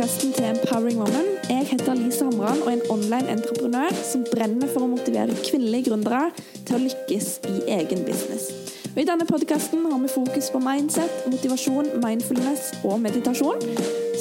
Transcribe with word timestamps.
podkasten 0.00 0.32
til 0.32 0.44
Empowering 0.44 0.98
Woman. 0.98 1.26
Jeg 1.48 1.66
heter 1.70 1.94
Lise 1.94 2.24
Hamran 2.24 2.62
og 2.62 2.68
er 2.70 2.76
en 2.78 2.90
online 2.90 3.32
entreprenør 3.34 3.92
som 4.12 4.22
brenner 4.30 4.70
for 4.72 4.86
å 4.86 4.88
motivere 4.88 5.34
kvinnelige 5.44 5.90
gründere 5.90 6.30
til 6.54 6.78
å 6.78 6.80
lykkes 6.86 7.26
i 7.50 7.58
egen 7.74 8.00
business. 8.06 8.46
Og 8.94 9.02
I 9.02 9.04
denne 9.10 9.26
podkasten 9.28 9.84
har 9.90 10.00
vi 10.00 10.08
fokus 10.14 10.48
på 10.54 10.62
mindset, 10.64 11.26
motivasjon, 11.28 11.92
mindfulness 12.00 12.70
og 12.80 12.96
meditasjon. 13.04 13.60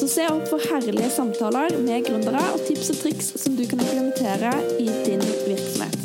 Så 0.02 0.12
se 0.12 0.28
opp 0.28 0.52
for 0.52 0.68
herlige 0.68 1.14
samtaler 1.16 1.80
med 1.80 2.10
gründere 2.10 2.44
og 2.58 2.68
tips 2.68 2.92
og 2.98 3.00
triks 3.06 3.32
som 3.40 3.56
du 3.56 3.64
kan 3.64 3.80
implementere 3.80 4.52
i 4.84 4.92
din 5.08 5.24
virksomhet. 5.48 5.96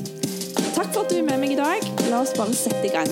Takk 0.70 0.94
for 0.94 1.02
at 1.02 1.10
du 1.10 1.18
er 1.18 1.26
med 1.32 1.42
meg 1.42 1.58
i 1.58 1.62
dag. 1.64 1.92
La 2.12 2.22
oss 2.22 2.36
bare 2.38 2.54
sette 2.54 2.86
i 2.86 2.94
gang. 2.94 3.10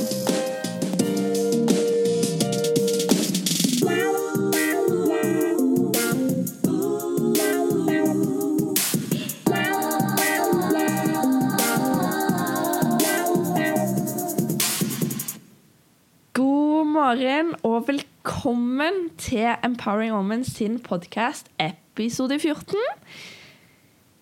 Og 17.72 17.86
velkommen 17.88 19.06
til 19.16 19.54
Empowering 19.64 20.12
Women 20.12 20.42
sin 20.44 20.74
podkast 20.84 21.46
episode 21.62 22.36
14. 22.36 22.74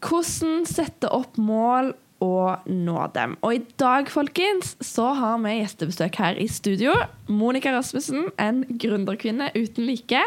Hvordan 0.06 0.60
sette 0.70 1.10
opp 1.10 1.38
mål 1.40 1.90
og 2.22 2.68
nå 2.70 3.06
dem. 3.16 3.34
Og 3.42 3.56
i 3.56 3.62
dag, 3.80 4.10
folkens, 4.12 4.76
så 4.84 5.08
har 5.18 5.40
vi 5.42 5.56
gjestebesøk 5.56 6.20
her 6.22 6.38
i 6.38 6.46
studio. 6.52 6.94
Monica 7.26 7.72
Rasmussen, 7.74 8.28
en 8.38 8.62
gründerkvinne 8.70 9.50
uten 9.56 9.88
like. 9.88 10.22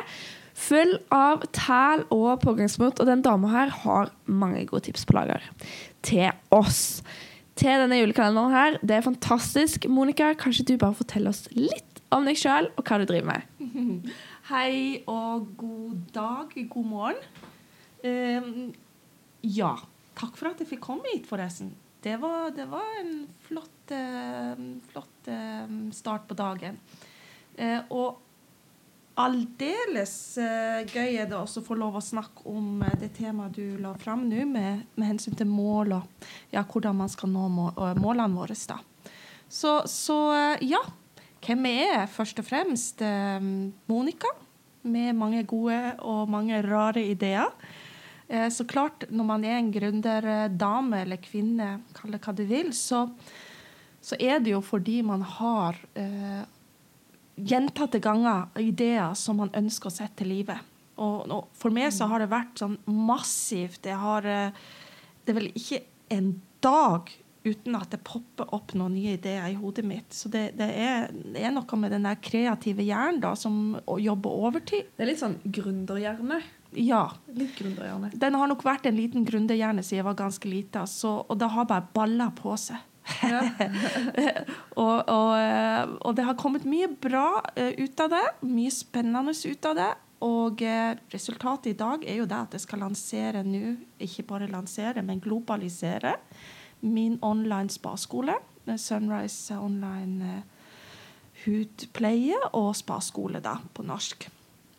Full 0.66 0.98
av 1.14 1.46
tæl 1.56 2.04
og 2.12 2.42
pågangsmot. 2.44 3.00
Og 3.00 3.08
den 3.08 3.24
dama 3.24 3.54
her 3.54 3.72
har 3.86 4.12
mange 4.26 4.66
gode 4.68 4.90
tips 4.90 5.08
på 5.08 5.16
lager 5.16 5.48
til 6.04 6.28
oss. 6.52 7.00
Til 7.56 7.86
denne 7.86 8.02
julekalenderen 8.02 8.58
her. 8.58 8.78
Det 8.84 8.98
er 9.00 9.08
fantastisk. 9.08 9.88
Monica, 9.88 10.34
kanskje 10.34 10.74
du 10.74 10.78
bare 10.82 10.98
forteller 10.98 11.32
oss 11.32 11.48
litt 11.56 11.93
om 12.18 12.28
deg 12.28 12.38
sjøl 12.40 12.70
og 12.74 12.86
hva 12.86 13.00
du 13.02 13.08
driver 13.10 13.30
med? 13.32 14.10
Hei 14.52 15.04
og 15.10 15.54
god 15.60 16.02
dag, 16.14 16.52
god 16.70 16.88
morgen. 16.90 17.22
Ehm, 18.06 18.74
ja, 19.48 19.74
takk 20.20 20.36
for 20.40 20.52
at 20.52 20.62
jeg 20.62 20.70
fikk 20.74 20.84
komme 20.84 21.14
hit, 21.14 21.28
forresten. 21.30 21.72
Det 22.04 22.18
var, 22.20 22.52
det 22.52 22.68
var 22.68 23.00
en 23.00 23.14
flott, 23.46 23.94
uh, 23.96 24.60
flott 24.92 25.30
uh, 25.32 25.72
start 25.96 26.28
på 26.28 26.36
dagen. 26.36 26.76
Uh, 27.56 27.80
og 27.96 28.20
aldeles 29.24 30.14
gøy 30.90 31.20
er 31.22 31.28
det 31.30 31.38
også 31.38 31.62
å 31.62 31.66
få 31.68 31.76
lov 31.78 32.00
å 32.00 32.02
snakke 32.02 32.48
om 32.50 32.82
det 32.98 33.12
temaet 33.14 33.54
du 33.54 33.78
la 33.78 33.92
fram 34.02 34.24
nå, 34.26 34.42
med, 34.50 34.88
med 34.98 35.06
hensyn 35.12 35.38
til 35.38 35.46
mål 35.52 35.94
og 36.00 36.26
ja, 36.50 36.64
hvordan 36.66 36.98
man 36.98 37.12
skal 37.14 37.30
nå 37.30 37.46
må, 37.54 37.68
målene 38.02 38.34
våre. 38.34 38.58
da. 38.68 38.80
Så, 39.46 39.76
så 39.86 40.18
ja, 40.66 40.82
hvem 41.44 41.66
er 41.70 42.08
først 42.12 42.40
og 42.40 42.48
fremst? 42.48 43.02
Eh, 43.04 43.40
Monica, 43.92 44.32
med 44.84 45.16
mange 45.16 45.44
gode 45.48 45.80
og 46.04 46.30
mange 46.32 46.62
rare 46.66 47.04
ideer. 47.06 47.52
Eh, 48.28 48.50
så 48.50 48.66
klart, 48.66 49.06
når 49.10 49.28
man 49.28 49.46
er 49.46 49.60
en 49.60 49.72
gründerdame 49.74 51.04
eller 51.04 51.22
kvinne, 51.24 51.80
kall 51.96 52.16
det 52.16 52.22
hva 52.24 52.36
du 52.36 52.44
vil, 52.48 52.74
så, 52.76 53.06
så 54.02 54.20
er 54.20 54.40
det 54.44 54.56
jo 54.56 54.62
fordi 54.64 55.02
man 55.06 55.24
har 55.38 55.80
eh, 56.00 56.44
gjentatte 57.36 58.02
ganger 58.04 58.48
ideer 58.62 59.16
som 59.20 59.42
man 59.44 59.54
ønsker 59.56 59.92
å 59.92 59.96
sette 59.96 60.24
til 60.24 60.34
livet. 60.34 60.72
Og, 61.02 61.26
og 61.30 61.52
for 61.58 61.74
meg 61.74 61.92
så 61.94 62.08
har 62.12 62.22
det 62.22 62.32
vært 62.32 62.62
sånn 62.62 62.78
massivt. 62.86 63.82
Det, 63.86 63.96
har, 63.98 64.28
eh, 64.30 64.64
det 65.24 65.34
er 65.34 65.40
vel 65.40 65.52
ikke 65.54 65.84
en 66.14 66.36
dag 66.64 67.10
uten 67.44 67.76
at 67.76 67.92
det 67.92 68.00
popper 68.08 68.48
opp 68.56 68.74
noen 68.78 68.96
nye 68.96 69.18
ideer 69.18 69.50
i 69.52 69.58
hodet 69.60 69.84
mitt. 69.88 70.16
Så 70.16 70.32
det, 70.32 70.54
det, 70.60 70.70
er, 70.72 71.10
det 71.12 71.44
er, 71.44 71.52
noe 71.56 71.80
med 71.80 71.92
den 71.94 72.08
der 72.08 72.20
kreative 72.24 72.86
hjernen 72.86 73.22
da, 73.24 73.34
som 73.40 73.76
jobber 74.00 74.38
overtid. 74.48 74.94
Det 74.96 75.06
er 75.06 75.12
litt 75.12 75.22
sånn 75.22 75.38
gründerhjerne. 75.44 76.40
Ja. 76.80 77.04
Litt 77.36 77.58
gründerhjerne. 77.60 78.14
Den 78.20 78.40
har 78.40 78.50
nok 78.50 78.64
vært 78.66 78.88
en 78.90 78.98
liten 78.98 79.28
gründerhjerne 79.28 79.84
siden 79.84 80.02
jeg 80.02 80.08
var 80.08 80.18
ganske 80.24 80.50
lita, 80.50 80.88
og 81.12 81.36
det 81.40 81.52
har 81.54 81.70
bare 81.70 81.88
balla 81.96 82.32
på 82.36 82.56
seg. 82.60 82.80
Ja. 83.20 83.44
og, 84.82 85.10
og, 85.12 85.34
og, 86.00 86.10
det 86.16 86.24
har 86.24 86.40
kommet 86.40 86.64
mye 86.64 86.88
bra 86.88 87.44
ut 87.52 88.04
av 88.06 88.16
det. 88.16 88.26
Mye 88.48 88.72
spennende 88.72 89.36
ut 89.36 89.70
av 89.70 89.78
det. 89.82 89.92
Og 90.24 90.62
resultatet 91.12 91.74
i 91.74 91.78
dag 91.78 92.06
er 92.08 92.22
jo 92.22 92.28
det 92.32 92.38
at 92.46 92.54
jeg 92.56 92.64
skal 92.64 92.80
lansere 92.86 93.42
nå, 93.44 93.74
ikke 94.00 94.24
bare 94.30 94.48
lansere, 94.48 95.04
men 95.04 95.20
globalisere 95.20 96.14
min 96.84 97.18
online 97.24 97.72
spaskole. 97.74 98.36
Sunrise 98.80 99.58
Online 99.60 100.38
hudpleie 101.44 102.38
og 102.56 102.72
spaskole, 102.78 103.42
da, 103.44 103.58
på 103.76 103.84
norsk. 103.86 104.30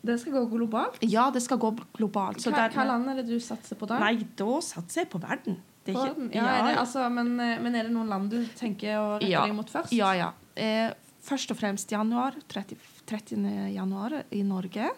Det 0.05 0.17
skal 0.21 0.35
gå 0.37 0.43
globalt? 0.53 0.99
Ja, 1.05 1.29
det 1.33 1.41
skal 1.45 1.59
gå 1.61 1.71
globalt. 1.97 2.41
Hva, 2.43 2.53
der, 2.53 2.73
hva 2.75 2.85
land 2.91 3.09
er 3.09 3.21
det 3.21 3.27
du 3.29 3.39
satser 3.41 3.77
på 3.79 3.87
da? 3.89 3.97
Nei, 4.01 4.19
da 4.37 4.59
satser 4.65 5.03
jeg 5.03 5.09
på 5.13 5.21
verden. 5.21 5.57
På 5.85 5.95
verden? 5.97 6.29
Ja, 6.33 6.45
ja. 6.45 6.67
Det, 6.67 6.75
altså, 6.81 7.07
men, 7.13 7.33
men, 7.37 7.71
er 7.73 7.87
det 7.87 7.93
noen 7.93 8.11
land 8.11 8.29
du 8.33 8.39
tenker 8.57 8.99
å 8.99 9.07
rette 9.15 9.31
ja. 9.31 9.45
deg 9.45 9.57
mot 9.57 9.69
først? 9.69 9.93
Ja, 9.97 10.11
ja. 10.17 10.29
Eh, 10.57 10.91
først 11.25 11.53
og 11.53 11.59
fremst 11.61 11.93
januar. 11.93 12.37
30, 12.53 12.77
30. 13.09 13.49
januar 13.73 14.19
i 14.29 14.43
Norge. 14.45 14.91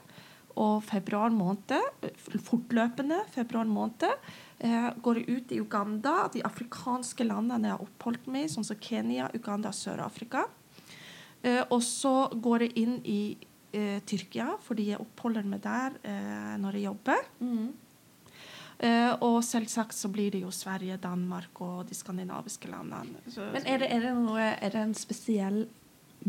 Og 0.58 0.82
februar 0.88 1.32
måned, 1.32 2.08
fortløpende 2.48 3.22
februar 3.36 3.68
måned, 3.70 4.08
eh, 4.10 4.36
går 4.58 5.20
jeg 5.20 5.30
ut 5.30 5.52
i 5.54 5.60
Uganda, 5.62 6.14
de 6.34 6.42
afrikanske 6.46 7.26
landene 7.28 7.70
jeg 7.70 7.76
har 7.76 7.84
oppholdt 7.84 8.30
meg 8.34 8.48
i, 8.48 8.50
sånn 8.50 8.66
som 8.66 8.80
Kenya, 8.82 9.28
Uganda, 9.38 9.70
Sør-Afrika. 9.70 10.48
Eh, 11.46 11.64
og 11.70 11.82
så 11.86 12.28
går 12.34 12.68
jeg 12.68 12.78
inn 12.82 12.96
i 13.06 13.22
eh, 13.76 14.00
Tyrkia, 14.08 14.56
fordi 14.64 14.92
jeg 14.92 15.02
oppholder 15.04 15.46
meg 15.48 15.62
der 15.66 16.00
eh, 16.08 16.56
når 16.62 16.80
jeg 16.80 16.90
jobber. 16.90 17.28
Mm. 17.42 17.68
Uh, 18.78 19.16
og 19.26 19.40
selvsagt 19.42 19.96
så 19.98 20.06
blir 20.14 20.36
det 20.36 20.44
jo 20.44 20.52
Sverige, 20.54 21.00
Danmark 21.02 21.58
og 21.66 21.88
de 21.90 21.96
skandinaviske 21.98 22.70
landene. 22.70 23.24
Så, 23.26 23.48
Men 23.50 23.64
er 23.66 23.82
det, 23.82 23.88
er, 23.90 24.04
det 24.06 24.12
noe, 24.14 24.44
er 24.54 24.70
det, 24.70 24.84
en 24.84 24.94
spesiell 24.94 25.64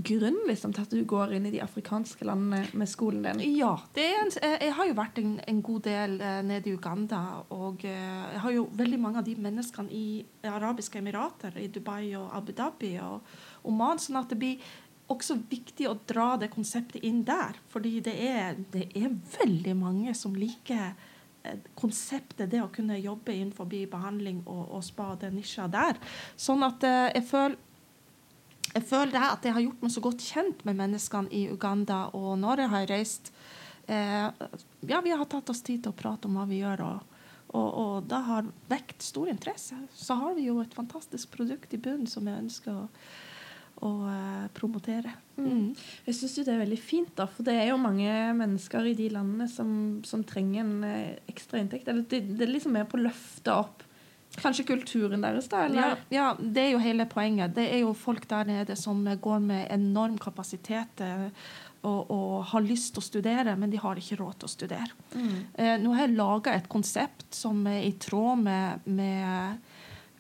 grunn 0.05 0.39
liksom, 0.49 0.73
til 0.75 0.85
at 0.85 0.95
du 0.95 1.03
går 1.09 1.35
inn 1.37 1.49
i 1.49 1.53
de 1.55 1.63
afrikanske 1.65 2.27
landene 2.27 2.63
med 2.79 2.91
skolen 2.91 3.25
din? 3.25 3.43
Ja. 3.59 3.75
En, 3.99 4.33
jeg 4.33 4.73
har 4.77 4.89
jo 4.89 4.97
vært 4.99 5.21
en, 5.23 5.37
en 5.41 5.63
god 5.65 5.85
del 5.89 6.19
eh, 6.21 6.41
nede 6.47 6.71
i 6.71 6.75
Uganda. 6.77 7.23
Og 7.55 7.85
eh, 7.89 8.25
jeg 8.35 8.43
har 8.45 8.57
jo 8.57 8.67
veldig 8.79 9.01
mange 9.03 9.23
av 9.23 9.29
de 9.29 9.37
menneskene 9.49 9.93
i 9.95 10.09
arabiske 10.49 11.01
emirater, 11.03 11.59
i 11.61 11.69
Dubai 11.73 12.15
og 12.19 12.31
Abu 12.37 12.55
Dhabi 12.57 12.95
og 13.05 13.69
Oman. 13.69 14.01
sånn 14.03 14.21
at 14.21 14.33
det 14.33 14.41
blir 14.41 14.73
også 15.09 15.39
viktig 15.49 15.87
å 15.89 15.97
dra 16.09 16.35
det 16.41 16.51
konseptet 16.53 17.05
inn 17.09 17.23
der. 17.27 17.59
Fordi 17.73 17.99
det 18.05 18.17
er, 18.29 18.59
det 18.73 18.91
er 18.97 19.15
veldig 19.39 19.79
mange 19.79 20.17
som 20.17 20.37
liker 20.37 20.93
konseptet, 21.79 22.51
det 22.51 22.61
å 22.63 22.71
kunne 22.73 22.99
jobbe 22.99 23.33
innenfor 23.35 23.69
behandling 23.71 24.43
og, 24.47 24.65
og 24.77 24.85
spa, 24.85 25.15
den 25.21 25.39
nisja 25.39 25.69
der. 25.71 25.99
Sånn 26.37 26.65
at 26.67 26.85
eh, 26.87 27.09
jeg 27.17 27.27
føler 27.31 27.57
jeg 28.75 28.85
føler 28.89 29.15
det 29.15 29.25
at 29.25 29.47
jeg 29.47 29.57
har 29.57 29.65
gjort 29.65 29.85
meg 29.85 29.95
så 29.95 30.03
godt 30.05 30.25
kjent 30.25 30.65
med 30.69 30.79
menneskene 30.79 31.33
i 31.35 31.45
Uganda. 31.53 32.01
Og 32.17 32.35
når 32.41 32.65
jeg 32.65 32.73
har 32.75 32.91
reist 32.93 33.31
eh, 33.87 34.27
Ja, 34.89 35.01
vi 35.05 35.15
har 35.15 35.29
tatt 35.31 35.51
oss 35.53 35.65
tid 35.65 35.85
til 35.85 35.95
å 35.95 35.99
prate 35.99 36.29
om 36.29 36.37
hva 36.39 36.45
vi 36.49 36.61
gjør, 36.61 36.85
og, 36.87 37.17
og, 37.53 37.69
og 37.69 38.11
det 38.11 38.21
har 38.29 38.53
vekt 38.71 39.07
stor 39.07 39.31
interesse. 39.33 39.79
Så 39.97 40.19
har 40.21 40.37
vi 40.37 40.49
jo 40.51 40.61
et 40.63 40.77
fantastisk 40.77 41.33
produkt 41.35 41.75
i 41.75 41.81
bunnen 41.81 42.11
som 42.11 42.29
jeg 42.29 42.47
ønsker 42.47 42.85
å 42.85 42.87
å 43.85 43.91
uh, 44.09 44.47
promotere. 44.57 45.13
Mm. 45.39 45.71
Jeg 46.09 46.17
syns 46.19 46.39
det 46.43 46.51
er 46.51 46.63
veldig 46.65 46.81
fint, 46.83 47.11
da, 47.19 47.29
for 47.31 47.47
det 47.47 47.55
er 47.61 47.69
jo 47.71 47.81
mange 47.81 48.11
mennesker 48.39 48.89
i 48.91 48.97
de 48.99 49.07
landene 49.15 49.47
som, 49.51 49.69
som 50.07 50.25
trenger 50.27 50.65
en 50.65 50.73
uh, 50.83 51.19
ekstra 51.31 51.61
inntekt. 51.63 51.87
Eller 51.91 52.07
det, 52.11 52.25
det 52.35 52.47
er 52.47 52.55
liksom 52.57 52.75
med 52.75 52.89
på 52.91 52.99
å 52.99 53.05
løfte 53.05 53.55
opp 53.55 53.85
kanskje 54.37 54.67
kulturen 54.69 55.25
deres, 55.25 55.49
da? 55.51 55.65
Ja, 55.73 55.89
ja, 56.13 56.27
det 56.39 56.67
er 56.67 56.71
jo 56.75 56.83
hele 56.83 57.09
poenget. 57.11 57.57
Det 57.57 57.65
er 57.73 57.83
jo 57.83 57.95
folk 57.97 58.29
der 58.31 58.49
nede 58.49 58.77
som 58.79 59.03
går 59.07 59.41
med 59.45 59.73
enorm 59.75 60.19
kapasitet. 60.19 61.01
Uh, 61.01 61.31
og, 61.87 62.11
og, 62.11 62.45
har 62.51 62.65
lyst 62.67 62.91
til 62.95 63.03
å 63.03 63.07
studere, 63.07 63.53
men 63.57 63.71
de 63.71 63.79
har 63.79 63.99
ikke 64.01 64.17
råd 64.19 64.41
til 64.41 64.49
å 64.49 64.51
studere. 64.51 64.97
Mm. 65.15 65.85
nå 65.85 65.93
har 65.95 66.09
jeg 66.09 66.17
laga 66.19 66.57
et 66.59 66.67
konsept 66.69 67.29
som 67.39 67.61
er 67.71 67.85
i 67.87 67.93
tråd 68.03 68.43
med, 68.43 68.89
med 68.91 69.61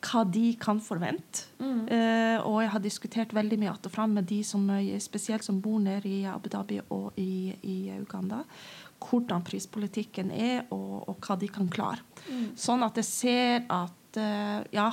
hva 0.05 0.23
de 0.31 0.53
kan 0.61 0.79
forvente. 0.83 1.49
Mm. 1.59 1.81
Eh, 1.91 2.47
og 2.47 2.61
jeg 2.63 2.73
har 2.75 2.83
diskutert 2.83 3.35
veldig 3.35 3.59
mye 3.59 3.71
att 3.71 3.87
og 3.87 3.93
fram 3.93 4.15
med 4.15 4.25
de 4.25 4.45
som, 4.45 4.69
spesielt 5.01 5.45
som 5.45 5.61
bor 5.61 5.79
nede 5.79 6.09
i 6.09 6.25
Abu 6.27 6.49
Dhabi 6.49 6.81
og 6.91 7.13
i, 7.17 7.55
i 7.63 7.91
Uganda. 8.01 8.45
Hvordan 8.99 9.43
prispolitikken 9.43 10.31
er, 10.31 10.65
og, 10.71 11.09
og 11.09 11.17
hva 11.21 11.37
de 11.39 11.49
kan 11.49 11.69
klare. 11.69 12.03
Mm. 12.29 12.57
Sånn 12.57 12.83
at 12.83 12.97
jeg 12.97 13.05
ser 13.05 13.67
at 13.69 13.98
uh, 14.17 14.65
ja, 14.73 14.91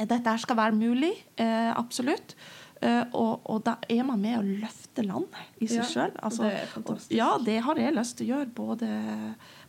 dette 0.00 0.34
skal 0.42 0.58
være 0.58 0.76
mulig. 0.76 1.12
Uh, 1.40 1.72
absolutt. 1.78 2.36
Uh, 2.80 3.04
og, 3.12 3.42
og 3.44 3.58
da 3.66 3.74
er 3.92 4.04
man 4.08 4.22
med 4.22 4.38
å 4.38 4.44
løfte 4.46 5.04
landet 5.04 5.60
i 5.60 5.66
seg 5.68 5.82
Ja, 5.82 5.88
sjøl. 5.90 6.14
Altså, 6.24 6.46
det 6.46 6.52
er 6.62 6.70
fantastisk. 6.72 7.12
ja, 7.12 7.28
det 7.44 7.58
har 7.66 7.80
jeg 7.82 7.92
lyst 7.96 8.16
til 8.16 8.30
å 8.30 8.30
gjøre, 8.30 8.48
både 8.56 8.88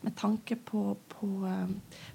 med 0.06 0.16
tanke 0.16 0.56
på, 0.56 0.84
på 1.12 1.28
um, 1.44 1.74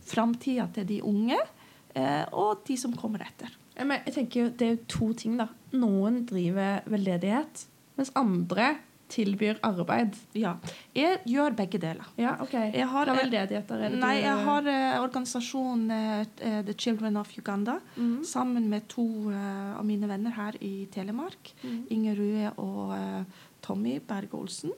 framtida 0.08 0.64
til 0.72 0.88
de 0.88 1.02
unge 1.04 1.37
uh, 1.37 2.25
og 2.32 2.64
de 2.66 2.78
som 2.81 2.96
kommer 2.96 3.26
etter. 3.26 3.52
Men 3.76 4.00
jeg 4.06 4.14
tenker 4.16 4.40
jo, 4.40 4.48
Det 4.56 4.66
er 4.66 4.72
jo 4.72 4.82
to 4.88 5.10
ting. 5.20 5.37
da. 5.37 5.50
Noen 5.76 6.22
driver 6.25 6.81
veldedighet, 6.88 7.66
mens 7.98 8.12
andre 8.16 8.78
tilbyr 9.12 9.61
arbeid. 9.67 10.17
Ja. 10.37 10.56
Jeg 10.97 11.20
gjør 11.29 11.55
begge 11.58 11.79
deler. 11.82 12.06
Ja, 12.19 12.37
ok. 12.43 12.55
Jeg 12.75 12.87
har, 12.91 13.11
veldedigheter 13.19 13.85
er 13.87 13.94
Nei, 13.94 14.14
jeg 14.23 14.47
har 14.49 14.70
eh, 14.70 14.97
organisasjonen 15.03 15.93
eh, 15.94 16.23
eh, 16.41 16.58
The 16.67 16.75
Children 16.75 17.19
of 17.20 17.31
Uganda 17.38 17.79
mm. 17.97 18.25
sammen 18.26 18.69
med 18.70 18.88
to 18.93 19.06
eh, 19.31 19.76
av 19.76 19.85
mine 19.87 20.08
venner 20.11 20.35
her 20.37 20.58
i 20.64 20.88
Telemark. 20.93 21.53
Mm. 21.62 21.79
Inger 21.97 22.19
Rue 22.19 22.50
og 22.56 22.97
eh, 22.97 23.47
Tommy 23.62 24.00
Berge 24.08 24.38
Olsen. 24.38 24.75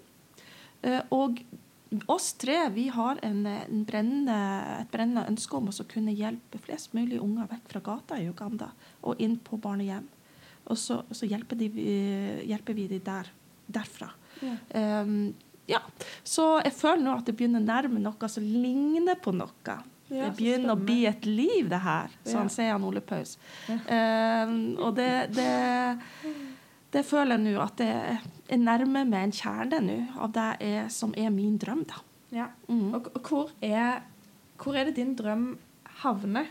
Eh, 0.82 1.00
og 1.14 1.40
oss 2.12 2.34
tre 2.36 2.60
vi 2.74 2.88
har 2.92 3.20
en, 3.24 3.40
en 3.48 3.82
brennende, 3.88 4.36
et 4.82 4.92
brennende 4.92 5.24
ønske 5.30 5.56
om 5.56 5.72
å 5.72 5.88
kunne 5.88 6.12
hjelpe 6.12 6.60
flest 6.60 6.92
mulig 6.96 7.20
unger 7.24 7.48
vekk 7.48 7.72
fra 7.72 7.84
gata 7.92 8.20
i 8.20 8.28
Uganda 8.28 8.74
og 9.00 9.20
inn 9.24 9.38
på 9.40 9.56
barnehjem. 9.56 10.04
Og 10.68 10.76
så, 10.76 11.00
så 11.16 11.24
hjelper, 11.24 11.56
de, 11.56 11.68
hjelper 12.44 12.76
vi 12.76 12.84
de 12.90 12.98
der, 13.00 13.30
derfra. 13.68 14.10
Ja. 14.40 14.56
Um, 15.02 15.34
ja. 15.68 15.82
Så 16.24 16.56
jeg 16.64 16.74
føler 16.76 17.04
nå 17.04 17.14
at 17.18 17.28
det 17.28 17.36
begynner 17.38 17.62
å 17.62 17.68
nærme 17.68 18.02
noe 18.02 18.32
som 18.32 18.44
ligner 18.44 19.18
på 19.20 19.34
noe. 19.36 19.78
Ja, 20.08 20.24
det 20.24 20.38
begynner 20.38 20.72
å 20.72 20.80
bli 20.80 21.02
et 21.08 21.26
liv, 21.28 21.68
det 21.68 21.82
her. 21.84 22.12
Sånn 22.24 22.48
sier 22.52 22.72
han 22.72 22.86
Ole 22.88 23.02
Paus. 23.04 23.36
Um, 23.68 24.78
og 24.80 24.94
det, 24.96 25.10
det, 25.36 25.52
det 26.94 27.04
føler 27.04 27.36
jeg 27.36 27.44
nå 27.44 27.60
at 27.60 27.76
det 27.80 27.90
er 28.48 28.62
nærme 28.62 29.04
med 29.04 29.26
en 29.26 29.34
kjerne 29.36 29.82
nå 29.84 29.98
av 30.16 30.32
det 30.32 30.50
er, 30.64 30.88
som 30.92 31.12
er 31.12 31.28
min 31.34 31.58
drøm, 31.60 31.84
da. 31.88 32.00
Ja. 32.32 32.48
Mm. 32.68 32.94
Og, 32.96 33.10
og 33.12 33.28
hvor, 33.28 33.52
er, 33.64 34.00
hvor 34.60 34.76
er 34.76 34.88
det 34.88 34.96
din 34.96 35.12
drøm 35.16 35.50
havner? 36.00 36.48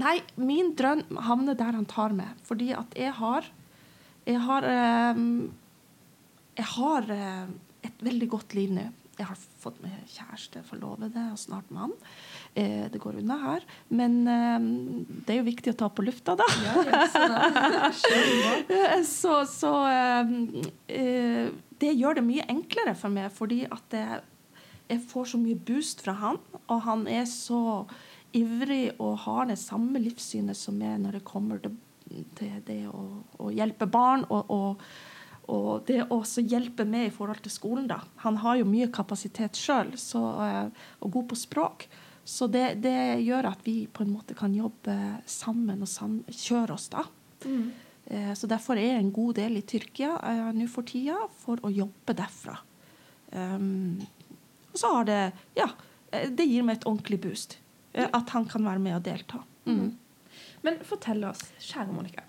Nei, 0.00 0.16
min 0.40 0.72
drøm 0.76 1.04
havner 1.26 1.56
der 1.58 1.76
han 1.76 1.88
tar 1.88 2.14
meg. 2.16 2.36
Fordi 2.48 2.72
at 2.76 2.96
jeg 2.96 3.16
har 3.20 3.56
Jeg 4.28 4.36
har, 4.44 4.62
ehm, 4.62 5.50
jeg 6.58 6.66
har 6.76 7.12
eh, 7.14 7.46
et 7.86 8.02
veldig 8.04 8.28
godt 8.30 8.56
liv 8.58 8.72
nå. 8.74 8.88
Jeg 9.20 9.28
har 9.28 9.40
fått 9.60 9.82
meg 9.84 9.92
kjæreste, 10.08 10.62
forlovede 10.64 11.22
og 11.34 11.38
snart 11.40 11.68
mann. 11.74 11.92
Eh, 12.56 12.86
det 12.88 13.00
går 13.02 13.18
unna 13.20 13.36
her. 13.42 13.66
Men 13.92 14.14
eh, 14.24 14.60
det 15.26 15.34
er 15.34 15.40
jo 15.42 15.48
viktig 15.50 15.74
å 15.74 15.78
ta 15.82 15.90
på 15.92 16.04
lufta, 16.06 16.36
da. 16.40 16.46
Ja, 16.64 16.74
så 19.20 19.42
så 19.48 19.74
ehm, 19.90 20.38
eh, 20.88 21.50
det 21.80 21.92
gjør 21.96 22.20
det 22.20 22.24
mye 22.30 22.48
enklere 22.48 22.96
for 22.96 23.12
meg, 23.12 23.28
fordi 23.36 23.66
at 23.68 23.98
jeg, 23.98 24.22
jeg 24.88 25.04
får 25.12 25.32
så 25.34 25.42
mye 25.42 25.60
boost 25.68 26.00
fra 26.06 26.16
han, 26.22 26.40
og 26.66 26.82
han 26.88 27.04
er 27.10 27.28
så 27.28 27.84
ivrig 28.36 28.94
og 29.02 29.18
har 29.26 29.50
det 29.50 29.58
samme 29.60 30.00
livssynet 30.00 30.56
som 30.56 30.76
meg 30.80 31.00
når 31.02 31.18
det 31.18 31.26
kommer 31.28 31.60
til, 31.60 31.76
til 32.38 32.60
det 32.64 32.82
å, 32.88 33.04
å 33.42 33.52
hjelpe 33.52 33.90
barn. 33.90 34.24
og, 34.32 34.48
og 34.48 34.84
og 35.50 35.84
det 35.88 36.04
også 36.14 36.44
hjelpe 36.46 36.84
med 36.86 37.08
i 37.08 37.12
forhold 37.14 37.42
til 37.44 37.52
skolen, 37.52 37.88
da. 37.90 37.98
Han 38.24 38.36
har 38.44 38.60
jo 38.60 38.68
mye 38.70 38.86
kapasitet 38.94 39.58
sjøl 39.58 39.90
og 40.14 41.10
god 41.10 41.28
på 41.32 41.38
språk. 41.38 41.86
Så 42.24 42.46
det, 42.52 42.76
det 42.84 42.94
gjør 43.24 43.48
at 43.50 43.62
vi 43.66 43.88
på 43.90 44.04
en 44.04 44.12
måte 44.14 44.36
kan 44.38 44.52
jobbe 44.54 44.94
sammen 45.26 45.82
og 45.82 45.88
sam 45.90 46.20
kjøre 46.30 46.76
oss, 46.76 46.88
da. 46.92 47.02
Mm. 47.44 47.70
Eh, 48.06 48.32
Så 48.38 48.46
derfor 48.46 48.76
er 48.78 48.92
jeg 48.94 49.00
en 49.02 49.12
god 49.16 49.34
del 49.40 49.56
i 49.58 49.62
Tyrkia 49.66 50.12
eh, 50.22 50.50
nå 50.54 50.68
for 50.70 50.86
tida 50.86 51.16
for 51.42 51.58
å 51.66 51.72
jobbe 51.72 52.14
derfra. 52.14 52.58
Um, 53.32 54.00
og 54.72 54.78
så 54.80 54.88
har 54.96 55.04
det 55.06 55.18
Ja, 55.56 55.68
eh, 56.12 56.28
det 56.30 56.46
gir 56.50 56.62
meg 56.66 56.78
et 56.80 56.86
ordentlig 56.90 57.20
boost. 57.22 57.58
eh, 57.94 58.06
At 58.12 58.30
han 58.30 58.44
kan 58.46 58.64
være 58.64 58.78
med 58.82 58.96
og 58.96 59.02
delta. 59.06 59.42
Mm. 59.66 59.96
Men 60.62 60.78
fortell 60.84 61.24
oss, 61.24 61.40
kjære 61.58 61.92
Monica. 61.94 62.22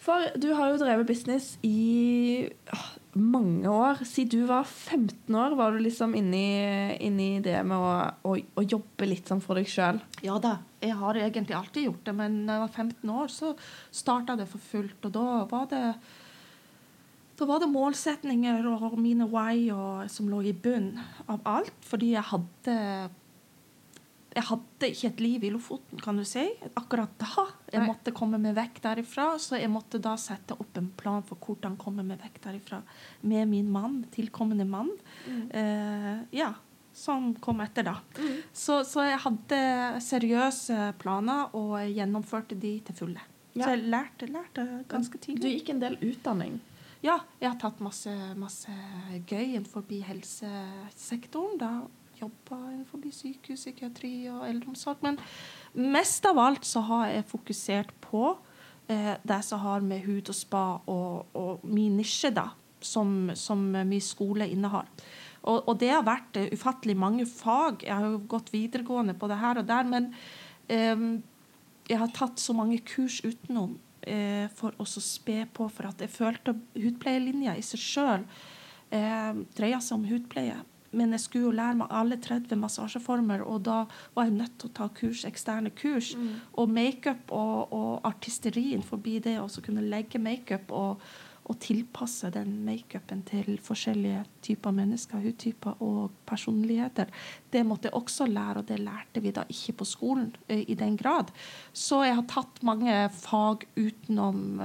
For 0.00 0.32
du 0.40 0.48
har 0.56 0.70
jo 0.72 0.80
drevet 0.80 1.08
business 1.10 1.52
i 1.66 2.48
åh, 2.72 2.86
mange 3.20 3.68
år. 3.68 4.00
Siden 4.08 4.32
du 4.32 4.48
var 4.48 4.64
15 4.64 5.34
år, 5.36 5.56
var 5.58 5.74
du 5.74 5.82
liksom 5.84 6.14
inni, 6.16 6.96
inni 7.04 7.34
det 7.44 7.58
med 7.68 7.76
å, 7.76 7.92
å, 8.30 8.32
å 8.38 8.64
jobbe 8.64 9.08
litt 9.10 9.28
sånn 9.28 9.42
for 9.44 9.60
deg 9.60 9.68
sjøl. 9.68 10.00
Ja 10.24 10.38
da, 10.40 10.56
jeg 10.80 10.96
har 10.96 11.20
egentlig 11.20 11.58
alltid 11.58 11.90
gjort 11.90 12.08
det, 12.08 12.16
men 12.16 12.40
da 12.46 12.56
jeg 12.56 12.64
var 12.64 12.74
15 12.86 13.14
år, 13.18 13.30
så 13.34 13.52
starta 13.92 14.38
det 14.40 14.48
for 14.48 14.70
fullt. 14.70 14.98
Og 15.04 15.14
da 15.18 15.28
var 15.50 15.70
det 15.72 15.84
da 17.40 17.46
var 17.48 17.62
det 17.62 17.70
målsetninger 17.72 18.66
og 18.68 18.98
mine 19.00 19.24
why 19.32 19.70
og, 19.72 20.10
som 20.12 20.26
lå 20.28 20.42
i 20.44 20.52
bunn 20.52 20.90
av 21.24 21.40
alt. 21.48 21.76
Fordi 21.88 22.10
jeg 22.12 22.28
hadde 22.28 22.74
jeg 24.30 24.46
hadde 24.46 24.88
ikke 24.92 25.08
et 25.08 25.20
liv 25.24 25.44
i 25.44 25.50
Lofoten, 25.50 25.98
kan 26.02 26.18
du 26.18 26.22
si, 26.28 26.44
akkurat 26.78 27.12
da. 27.18 27.46
Jeg 27.72 27.82
Nei. 27.82 27.88
måtte 27.88 28.12
komme 28.14 28.38
meg 28.38 28.54
vekk 28.54 28.78
derifra, 28.84 29.32
så 29.42 29.58
jeg 29.58 29.70
måtte 29.72 29.98
da 30.02 30.14
sette 30.20 30.54
opp 30.54 30.78
en 30.78 30.90
plan 30.98 31.24
for 31.26 31.40
hvordan 31.42 31.74
komme 31.80 32.04
meg 32.06 32.20
vekk 32.22 32.38
derifra 32.46 32.78
med 33.26 33.50
min 33.50 33.70
mann, 33.74 34.04
tilkommende 34.14 34.66
mann. 34.70 34.92
Eh, 35.26 36.22
ja, 36.36 36.52
som 36.94 37.32
kom 37.42 37.62
etter, 37.64 37.90
da. 37.90 37.96
Så, 38.52 38.84
så 38.86 39.08
jeg 39.08 39.18
hadde 39.24 39.60
seriøse 40.06 40.92
planer, 41.02 41.50
og 41.58 41.80
jeg 41.82 41.98
gjennomførte 41.98 42.58
de 42.58 42.76
til 42.86 43.00
fulle. 43.02 43.28
Ja. 43.56 43.64
Så 43.64 43.74
jeg 43.74 43.86
lærte, 43.90 44.30
lærte 44.30 44.66
ganske 44.90 45.18
Du 45.26 45.48
gikk 45.48 45.72
en 45.74 45.82
del 45.82 45.98
utdanning. 46.06 46.60
Ja, 47.02 47.16
jeg 47.40 47.48
har 47.48 47.58
tatt 47.58 47.80
masse, 47.80 48.12
masse 48.36 48.70
gøy 49.26 49.56
innenfor 49.56 49.86
helsesektoren. 49.88 51.56
Da 51.58 51.70
jobba 52.20 52.58
innenfor 52.72 53.02
sykehus, 53.14 53.64
psykiatri 53.64 54.14
og 54.32 54.46
eldreomsorg. 54.48 55.02
Men 55.06 55.18
mest 55.92 56.26
av 56.28 56.38
alt 56.38 56.68
så 56.68 56.82
har 56.88 57.08
jeg 57.10 57.28
fokusert 57.30 57.92
på 58.04 58.24
eh, 58.88 59.16
det 59.22 59.40
som 59.46 59.62
har 59.64 59.84
med 59.86 60.04
hud 60.06 60.30
og 60.30 60.36
spa 60.36 60.64
og, 60.84 61.34
og 61.34 61.66
min 61.66 61.98
nisje, 62.00 62.32
da, 62.36 62.50
som, 62.80 63.32
som 63.34 63.64
min 63.72 64.04
skole 64.04 64.48
innehar. 64.48 64.88
Og, 65.40 65.68
og 65.68 65.76
det 65.80 65.88
har 65.92 66.04
vært 66.04 66.36
uh, 66.36 66.48
ufattelig 66.52 66.96
mange 67.00 67.24
fag. 67.28 67.84
Jeg 67.86 67.96
har 67.96 68.04
jo 68.04 68.24
gått 68.28 68.52
videregående 68.52 69.16
på 69.16 69.28
det 69.30 69.40
her 69.40 69.62
og 69.62 69.68
der, 69.68 69.86
men 69.88 70.10
eh, 70.68 71.06
jeg 71.90 71.98
har 71.98 72.12
tatt 72.14 72.38
så 72.38 72.54
mange 72.54 72.78
kurs 72.86 73.18
utenom 73.24 73.78
eh, 74.06 74.46
for 74.56 74.76
å 74.78 74.86
spe 74.86 75.44
på, 75.52 75.68
for 75.72 75.90
at 75.90 76.02
jeg 76.04 76.12
følte 76.12 76.54
hudpleielinja 76.76 77.56
i 77.58 77.64
seg 77.66 77.82
sjøl 77.82 78.26
eh, 78.94 79.32
dreier 79.56 79.82
seg 79.82 79.98
om 79.98 80.06
hudpleie. 80.10 80.60
Men 80.90 81.14
jeg 81.14 81.22
skulle 81.22 81.50
jo 81.50 81.54
lære 81.54 81.78
meg 81.78 81.92
alle 81.94 82.18
30 82.18 82.58
massasjeformer, 82.58 83.44
og 83.46 83.62
da 83.68 83.84
var 84.16 84.26
jeg 84.26 84.38
nødt 84.40 84.56
til 84.58 84.70
å 84.70 84.76
ta 84.80 84.88
kurs, 84.94 85.24
eksterne 85.28 85.70
kurs. 85.70 86.12
Og 86.58 86.70
makeup 86.70 87.30
og, 87.30 87.72
og 87.72 88.06
artisterien 88.08 88.82
forbi 88.82 89.18
det, 89.22 89.38
så 89.50 89.62
kunne 89.62 89.86
legge 89.86 90.18
makeup 90.18 90.72
og, 90.74 91.04
og 91.50 91.58
tilpasse 91.62 92.30
den 92.34 92.60
makeupen 92.66 93.22
til 93.26 93.56
forskjellige 93.62 94.24
typer 94.42 94.74
mennesker, 94.74 95.22
hudtyper 95.22 95.80
og 95.82 96.10
personligheter. 96.26 97.10
Det 97.50 97.64
måtte 97.66 97.88
jeg 97.88 97.98
også 97.98 98.26
lære, 98.30 98.62
og 98.62 98.68
det 98.68 98.82
lærte 98.82 99.22
vi 99.22 99.34
da 99.34 99.46
ikke 99.50 99.78
på 99.80 99.88
skolen 99.88 100.30
eh, 100.48 100.66
i 100.66 100.78
den 100.78 100.98
grad. 100.98 101.30
Så 101.72 102.04
jeg 102.06 102.18
har 102.18 102.28
tatt 102.30 102.62
mange 102.66 103.08
fag 103.14 103.66
utenom. 103.78 104.60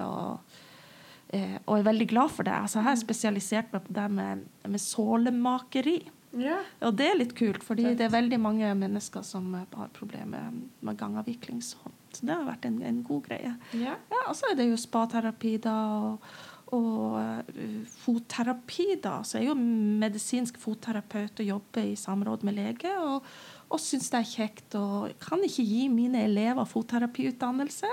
Eh, 1.30 1.58
og 1.66 1.78
jeg 1.78 1.82
er 1.82 1.90
veldig 1.90 2.10
glad 2.12 2.34
for 2.34 2.48
det. 2.48 2.54
Altså, 2.54 2.80
jeg 2.80 2.90
har 2.90 3.02
spesialisert 3.02 3.74
meg 3.74 3.88
på 3.88 3.96
det 3.98 4.12
med, 4.14 4.46
med 4.70 4.82
sålemakeri. 4.82 5.98
Ja. 6.40 6.58
Og 6.86 6.96
det 7.00 7.08
er 7.10 7.20
litt 7.20 7.36
kult, 7.38 7.64
fordi 7.64 7.94
det 7.98 8.08
er 8.08 8.16
veldig 8.16 8.40
mange 8.42 8.72
mennesker 8.78 9.24
som 9.26 9.54
eh, 9.56 9.68
har 9.78 9.94
problemer 9.96 10.52
med 10.54 11.00
gangavvikling. 11.00 11.62
Så, 11.64 11.80
så 12.12 12.28
det 12.28 12.36
har 12.36 12.44
vært 12.48 12.68
en, 12.70 12.82
en 12.86 13.00
god 13.06 13.24
greie. 13.30 13.56
ja. 13.78 13.96
Ja, 14.12 14.22
og 14.28 14.36
så 14.38 14.52
er 14.52 14.60
det 14.60 14.70
jo 14.70 14.80
spaterapi 14.80 15.56
da, 15.64 15.76
og, 16.10 16.30
og 16.76 17.18
uh, 17.56 17.82
fotterapi 18.02 18.96
da. 19.04 19.20
Så 19.24 19.40
jeg 19.40 19.48
er 19.48 19.54
jo 19.54 20.00
medisinsk 20.06 20.60
fotterapeut 20.62 21.44
og 21.44 21.52
jobber 21.54 21.92
i 21.92 21.98
samråd 22.00 22.46
med 22.48 22.58
lege. 22.58 22.94
Og, 23.00 23.26
og 23.70 23.82
syns 23.82 24.12
det 24.12 24.22
er 24.22 24.32
kjekt. 24.32 24.80
Og 24.80 25.12
jeg 25.12 25.20
kan 25.24 25.44
ikke 25.46 25.68
gi 25.72 25.88
mine 25.94 26.26
elever 26.26 26.68
fotterapiutdannelse. 26.70 27.92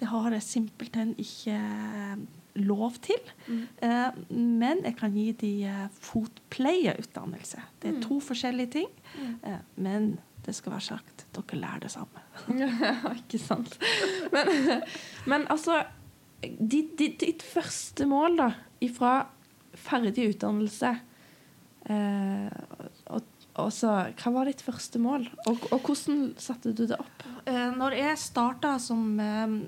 Det 0.00 0.08
har 0.08 0.32
jeg 0.32 0.46
simpelthen 0.46 1.12
ikke 1.20 1.58
lov 2.58 2.98
til. 3.04 3.20
Eh, 3.48 4.08
men 4.30 4.82
jeg 4.84 4.96
kan 4.98 5.14
gi 5.14 5.28
de 5.40 5.52
eh, 5.70 5.86
fotpleieutdannelse. 6.08 7.62
Det 7.82 7.92
er 7.92 8.02
to 8.02 8.20
forskjellige 8.24 8.74
ting. 8.78 8.90
Eh, 9.46 9.62
men 9.76 10.12
det 10.46 10.54
skal 10.56 10.72
være 10.72 10.88
sagt, 10.88 11.26
dere 11.36 11.60
lærer 11.60 11.84
det 11.84 11.92
samme. 11.92 12.24
Ja, 12.58 12.70
ikke 13.20 13.38
sant. 13.42 13.76
Men, 14.32 14.82
men 15.28 15.46
altså 15.52 15.82
ditt, 16.40 16.96
ditt, 16.98 17.20
ditt 17.20 17.44
første 17.44 18.06
mål, 18.08 18.38
da, 18.40 18.48
ifra 18.80 19.14
ferdig 19.76 20.30
utdannelse 20.32 20.94
eh, 21.92 22.48
og, 23.12 23.26
og 23.60 23.68
så, 23.74 23.92
Hva 24.18 24.32
var 24.34 24.48
ditt 24.48 24.62
første 24.64 25.00
mål, 25.02 25.26
og, 25.46 25.66
og 25.70 25.84
hvordan 25.84 26.30
satte 26.40 26.72
du 26.72 26.86
det 26.86 26.98
opp? 26.98 27.26
Eh, 27.44 27.68
når 27.76 27.98
jeg 27.98 28.22
starta 28.22 28.74
som 28.82 29.20
eh, 29.20 29.58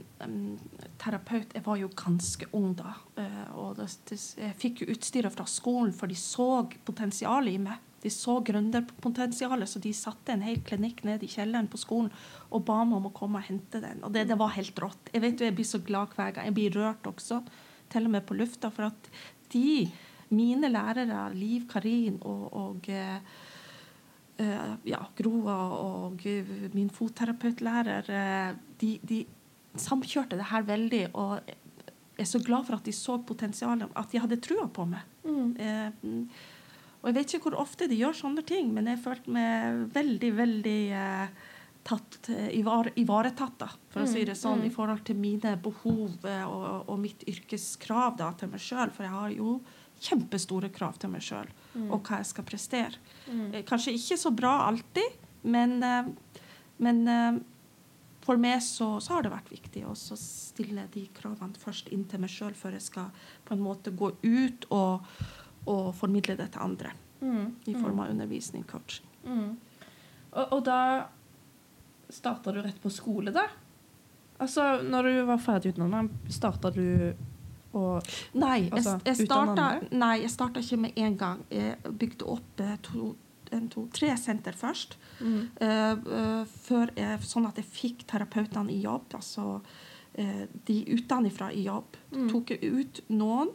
terapeut 1.02 1.54
Jeg 1.56 1.64
var 1.66 1.78
jo 1.80 1.88
ganske 1.99 2.47
ung 2.56 2.75
da. 2.78 2.94
eh, 3.18 3.49
Og 3.59 3.80
jeg 3.82 4.54
fikk 4.59 4.82
jo 4.82 4.92
utstyret 4.94 5.35
fra 5.35 5.47
skolen, 5.50 5.92
for 5.92 6.06
de 6.11 6.18
så 6.18 6.66
potensialet 6.87 7.56
i 7.56 7.62
meg. 7.62 7.80
De 8.02 8.11
så 8.11 8.40
gründerpotensialet, 8.42 9.68
så 9.71 9.78
de 9.82 9.92
satte 9.94 10.32
en 10.35 10.42
hel 10.42 10.59
klinikk 10.66 11.04
ned 11.06 11.23
i 11.23 11.30
kjelleren 11.30 11.68
på 11.71 11.78
skolen 11.78 12.11
og 12.50 12.64
ba 12.66 12.80
meg 12.82 12.97
om 12.99 13.11
å 13.11 13.14
komme 13.14 13.38
og 13.38 13.47
hente 13.47 13.78
den. 13.82 14.00
Og 14.02 14.11
det, 14.14 14.25
det 14.30 14.38
var 14.40 14.56
helt 14.56 14.78
rått. 14.82 15.12
Jeg 15.14 15.23
vet 15.23 15.38
jo, 15.38 15.47
jeg 15.47 15.54
blir 15.59 15.68
så 15.68 15.78
glad 15.87 16.16
hver 16.16 16.32
gang. 16.35 16.49
Jeg 16.50 16.56
blir 16.56 16.75
rørt 16.80 17.06
også, 17.06 17.38
til 17.92 18.09
og 18.09 18.14
med 18.16 18.26
på 18.26 18.35
lufta. 18.35 18.73
For 18.75 18.88
at 18.88 19.11
de, 19.54 19.87
mine 20.35 20.71
lærere, 20.73 21.28
Liv 21.37 21.68
Karin 21.71 22.18
og, 22.26 22.42
og 22.59 22.90
eh, 22.90 23.21
eh, 24.42 24.75
ja, 24.90 25.04
Groa 25.23 25.59
og 25.78 26.26
min 26.75 26.90
fotterapeutlærer, 26.90 28.11
de, 28.82 28.97
de 29.06 29.23
samkjørte 29.81 30.37
det 30.41 30.49
her 30.50 30.64
veldig. 30.69 31.05
Og 31.14 31.38
jeg 31.47 32.26
er 32.26 32.29
så 32.29 32.43
glad 32.45 32.67
for 32.69 32.76
at 32.76 32.85
de 32.88 32.93
så 32.97 33.19
potensialet, 33.26 33.88
at 33.97 34.11
de 34.12 34.21
hadde 34.23 34.41
trua 34.45 34.69
på 34.69 34.85
meg. 34.88 35.07
Mm. 35.25 35.55
Eh, 35.57 36.52
og 37.02 37.09
jeg 37.11 37.17
vet 37.17 37.33
ikke 37.35 37.49
hvor 37.49 37.59
ofte 37.64 37.88
de 37.91 37.97
gjør 37.99 38.14
sånne 38.14 38.45
ting, 38.47 38.69
men 38.75 38.87
jeg 38.87 39.00
følte 39.02 39.33
meg 39.35 39.81
veldig, 39.95 40.29
veldig 40.38 40.81
eh, 40.95 41.41
tatt, 41.83 42.19
eh, 42.31 42.50
ivar, 42.61 42.93
ivaretatt, 42.95 43.57
da, 43.59 43.71
for 43.91 44.05
å 44.05 44.07
si 44.11 44.23
det 44.29 44.37
sånn, 44.38 44.61
Mm, 44.61 44.67
mm. 44.69 44.71
i 44.71 44.75
forhold 44.76 45.02
til 45.09 45.17
mine 45.19 45.57
behov 45.64 46.26
eh, 46.31 46.45
og, 46.47 46.88
og 46.93 47.00
mitt 47.02 47.25
yrkeskrav 47.26 48.17
da, 48.21 48.31
til 48.38 48.52
meg 48.52 48.62
sjøl. 48.62 48.93
For 48.95 49.02
jeg 49.09 49.17
har 49.17 49.35
jo 49.35 49.57
kjempestore 50.02 50.71
krav 50.75 50.97
til 50.99 51.11
meg 51.11 51.23
sjøl 51.23 51.50
og 51.88 52.00
hva 52.07 52.19
jeg 52.21 52.26
skal 52.31 52.45
prestere. 52.47 53.02
Mm. 53.26 53.43
Eh, 53.55 53.64
Kanskje 53.67 53.97
ikke 53.99 54.19
så 54.21 54.31
bra 54.35 54.55
alltid, 54.69 55.19
men, 55.43 55.83
eh, 55.83 56.12
men 56.79 57.02
for 58.23 58.38
meg 58.41 58.61
så, 58.62 58.97
så 59.02 59.17
har 59.17 59.25
det 59.26 59.33
vært 59.33 59.50
viktig 59.52 59.85
å 59.88 59.95
stille 59.99 60.87
de 60.95 61.07
kravene 61.14 61.59
først 61.59 61.88
inn 61.95 62.05
til 62.11 62.23
meg 62.23 62.31
sjøl, 62.31 62.55
før 62.55 62.76
jeg 62.79 62.87
skal 62.87 63.29
på 63.47 63.57
en 63.57 63.64
måte 63.64 63.91
gå 63.95 64.12
ut 64.23 64.67
og, 64.71 65.09
og 65.67 65.88
formidle 65.99 66.38
det 66.38 66.52
til 66.55 66.69
andre 66.69 66.95
Mm. 67.23 67.55
i 67.71 67.75
form 67.75 68.00
av 68.02 68.09
undervisning, 68.11 68.64
coaching. 68.67 69.07
Mm. 69.25 69.57
Og, 70.33 70.52
og 70.57 70.62
da 70.67 70.79
starta 72.11 72.52
du 72.52 72.59
rett 72.62 72.81
på 72.83 72.91
skole, 72.91 73.31
da? 73.31 73.45
Altså, 74.43 74.81
når 74.83 75.07
du 75.07 75.21
var 75.29 75.38
ferdig 75.38 75.71
utdannet, 75.76 76.11
starta 76.35 76.73
du 76.75 77.12
å 77.79 78.00
Nei, 78.35 78.67
Altså, 78.73 78.99
jeg 79.07 79.29
starta, 79.29 79.69
nei, 79.95 80.17
jeg 80.25 80.33
starta 80.35 80.61
ikke 80.61 80.81
med 80.83 80.99
en 80.99 81.14
gang. 81.17 81.45
Jeg 81.49 81.95
bygde 82.02 82.26
opp 82.35 82.61
eh, 82.61 82.75
to, 82.85 83.12
en, 83.52 83.68
to, 83.73 83.87
tre 83.94 84.12
senter 84.21 84.56
først. 84.59 84.97
mm. 85.21 85.40
eh, 85.61 85.92
eh, 85.92 86.92
jeg, 86.97 87.23
sånn 87.28 87.47
at 87.49 87.61
jeg 87.61 87.68
fikk 87.68 88.06
terapeutene 88.11 88.73
i 88.73 88.80
jobb. 88.82 89.12
Altså 89.18 89.61
eh, 90.14 90.47
de 90.68 90.78
utenfra 90.92 91.52
i 91.52 91.66
jobb. 91.68 91.97
Mm. 92.12 92.26
Tok 92.32 92.54
ut 92.62 93.02
noen. 93.09 93.52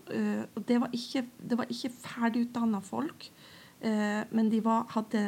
og 0.55 0.61
det 0.67 0.79
var 0.81 0.93
ikke, 0.93 1.25
det 1.39 1.57
var 1.57 1.73
ikke 1.73 1.93
ferdigutdanna 1.93 2.81
folk, 2.81 3.29
men 4.33 4.47
de 4.49 4.57
var, 4.65 4.87
hadde 4.89 5.19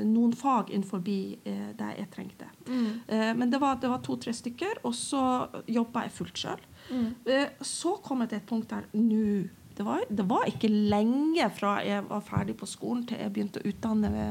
noen 0.00 0.32
fag 0.36 0.70
innenfor 0.72 1.02
eh, 1.44 1.70
det 1.76 1.88
jeg 1.98 2.10
trengte. 2.12 2.48
Mm. 2.66 3.00
Eh, 3.06 3.32
men 3.36 3.50
det 3.52 3.60
var, 3.60 3.80
var 3.92 4.02
to-tre 4.04 4.32
stykker, 4.34 4.80
og 4.88 4.94
så 4.96 5.48
jobba 5.68 6.06
jeg 6.06 6.14
fullt 6.16 6.44
sjøl. 6.44 6.62
Mm. 6.90 7.08
Eh, 7.26 7.48
Så 7.60 7.96
kom 8.04 8.24
jeg 8.24 8.32
til 8.32 8.40
et 8.40 8.48
punkt 8.48 8.72
der 8.72 8.88
nå 8.96 9.48
det 9.76 9.86
var, 9.86 10.04
det 10.08 10.26
var 10.28 10.44
ikke 10.48 10.68
lenge 10.70 11.46
fra 11.56 11.78
jeg 11.86 12.04
var 12.08 12.24
ferdig 12.26 12.56
på 12.60 12.68
skolen 12.68 13.06
til 13.08 13.20
jeg 13.22 13.32
begynte 13.32 13.62
å 13.62 13.68
utdanne 13.70 14.26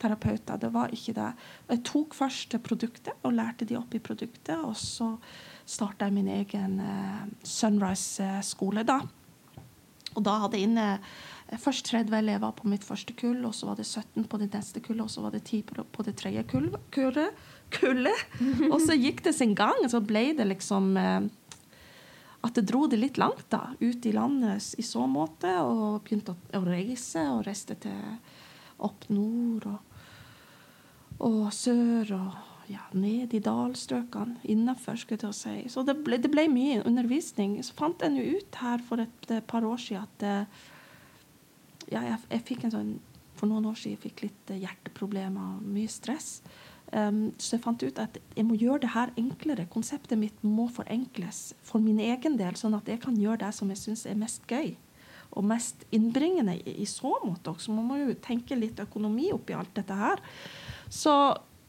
terapeuter. 0.00 0.60
Det 0.60 0.72
var 0.74 0.94
ikke 0.94 1.14
det. 1.16 1.28
Jeg 1.68 1.84
tok 1.88 2.16
først 2.16 2.58
produktet 2.64 3.26
og 3.26 3.36
lærte 3.36 3.68
de 3.68 3.78
opp 3.78 3.94
i 3.94 4.02
produktet. 4.02 4.56
Og 4.58 4.76
så 4.78 5.14
starta 5.68 6.08
jeg 6.08 6.16
min 6.16 6.30
egen 6.32 6.78
eh, 6.80 7.24
Sunrise-skole, 7.44 8.86
da. 8.88 9.02
Og 10.14 10.24
da 10.24 10.38
hadde 10.44 10.58
jeg 10.58 10.70
inne 10.70 10.86
eh, 10.96 11.58
først 11.60 11.90
30 11.90 12.16
elever 12.22 12.54
på 12.56 12.70
mitt 12.70 12.86
første 12.86 13.14
kull, 13.18 13.42
og 13.46 13.54
så 13.56 13.68
var 13.68 13.78
det 13.78 13.86
17 13.86 14.24
på 14.30 14.40
det 14.40 14.50
neste 14.54 14.82
kullet, 14.84 15.04
og 15.04 15.12
så 15.12 15.24
var 15.26 15.36
det 15.36 15.44
10 15.44 15.62
på, 15.68 16.06
det 16.06 16.16
tredje 16.20 16.46
kullet. 16.48 18.24
og 18.72 18.80
så 18.84 18.96
gikk 18.96 19.24
det 19.26 19.34
sin 19.36 19.54
gang. 19.58 19.84
Så 19.92 20.00
ble 20.04 20.30
det 20.38 20.48
liksom 20.48 20.96
eh, 20.96 21.28
at 22.46 22.54
det 22.54 22.68
dro 22.70 22.86
det 22.86 23.00
litt 23.00 23.18
langt 23.18 23.48
da, 23.50 23.72
ut 23.80 24.06
i 24.06 24.12
landet 24.14 24.74
i 24.78 24.84
så 24.86 25.06
måte, 25.10 25.50
og 25.66 26.04
begynte 26.06 26.34
å, 26.34 26.42
å 26.60 26.62
reise, 26.66 27.24
og 27.32 27.42
reiste 27.48 27.74
til 27.82 27.98
opp 28.86 29.08
nord 29.10 29.66
og, 29.66 29.96
og 31.26 31.48
sør 31.54 32.14
og 32.14 32.36
ja, 32.68 32.84
ned 32.92 33.32
i 33.34 33.40
dalstrøkene, 33.42 34.42
innafor, 34.52 34.98
skulle 35.00 35.24
jeg 35.24 35.32
å 35.32 35.36
si. 35.36 35.56
Så 35.72 35.82
det 35.88 35.96
ble, 36.04 36.18
det 36.20 36.30
ble 36.32 36.44
mye 36.52 36.82
undervisning. 36.86 37.56
Så 37.64 37.76
fant 37.78 38.02
jeg 38.04 38.18
jo 38.18 38.38
ut 38.38 38.58
her 38.60 38.82
for 38.84 39.02
et, 39.02 39.30
et 39.32 39.46
par 39.48 39.64
år 39.64 39.80
siden 39.80 40.04
at 40.04 40.26
eh, 40.28 40.66
ja, 41.94 42.02
jeg, 42.04 42.18
jeg 42.28 42.44
fikk 42.52 42.66
en 42.68 42.76
sånn 42.76 42.96
For 43.38 43.46
noen 43.46 43.68
år 43.70 43.76
siden 43.78 43.94
jeg 43.94 44.02
fikk 44.02 44.22
litt 44.26 44.50
eh, 44.50 44.60
hjerteproblemer 44.64 45.56
og 45.56 45.66
mye 45.72 45.90
stress. 45.90 46.40
Um, 46.88 47.34
så 47.36 47.56
jeg 47.56 47.64
fant 47.66 47.82
ut 47.84 47.98
at 48.00 48.14
jeg 48.32 48.46
må 48.48 48.56
gjøre 48.56 48.82
det 48.86 48.92
her 48.94 49.10
enklere. 49.20 49.66
Konseptet 49.68 50.16
mitt 50.20 50.44
må 50.44 50.68
forenkles 50.72 51.52
for 51.66 51.84
min 51.84 52.00
egen 52.00 52.38
del, 52.40 52.56
sånn 52.56 52.76
at 52.78 52.88
jeg 52.88 53.02
kan 53.02 53.18
gjøre 53.18 53.42
det 53.42 53.52
som 53.56 53.68
jeg 53.72 53.80
syns 53.82 54.06
er 54.08 54.16
mest 54.16 54.46
gøy. 54.48 54.72
Og 55.36 55.44
mest 55.44 55.84
innbringende 55.92 56.56
i, 56.56 56.78
i 56.80 56.88
så 56.88 57.12
måte 57.26 57.52
også. 57.52 57.74
Man 57.76 57.90
må 57.90 58.00
jo 58.00 58.16
tenke 58.24 58.56
litt 58.56 58.80
økonomi 58.80 59.28
oppi 59.36 59.56
alt 59.56 59.74
dette 59.76 59.96
her. 59.98 60.22
Så 60.88 61.14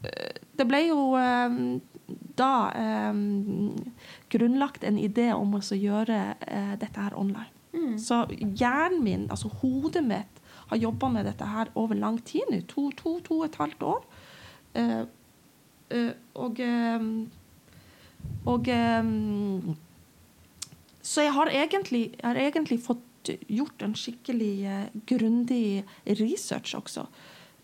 øh, 0.08 0.34
det 0.56 0.68
ble 0.70 0.86
jo 0.88 1.02
øh, 1.20 1.60
da 2.40 2.54
øh, 2.80 3.20
grunnlagt 4.32 4.88
en 4.88 5.00
idé 5.02 5.34
om 5.36 5.60
å 5.60 5.62
gjøre 5.62 6.22
øh, 6.48 6.76
dette 6.80 6.96
her 6.96 7.18
online. 7.20 7.52
Mm. 7.76 7.98
Så 8.02 8.24
hjernen 8.32 9.04
min, 9.04 9.28
altså 9.30 9.52
hodet 9.60 10.06
mitt, 10.08 10.40
har 10.70 10.78
jobba 10.78 11.10
med 11.10 11.26
dette 11.26 11.46
her 11.46 11.70
over 11.76 11.98
lang 11.98 12.20
tid 12.26 12.48
nå. 12.52 12.62
To, 12.72 12.90
to, 12.96 13.20
to 13.26 13.42
og 13.42 13.50
et 13.50 13.60
halvt 13.60 13.84
år. 13.84 14.04
Eh, 14.76 15.06
eh, 15.90 16.12
og 16.36 16.60
eh, 16.60 17.06
og 18.46 18.68
Så 21.02 21.24
jeg 21.24 21.34
har 21.34 21.48
egentlig, 21.50 22.04
jeg 22.20 22.26
har 22.28 22.36
egentlig 22.36 22.80
fått 22.84 23.32
gjort 23.50 23.82
en 23.84 23.96
skikkelig 23.98 24.54
eh, 24.66 24.88
grundig 25.10 25.84
research 26.20 26.76
også. 26.78 27.06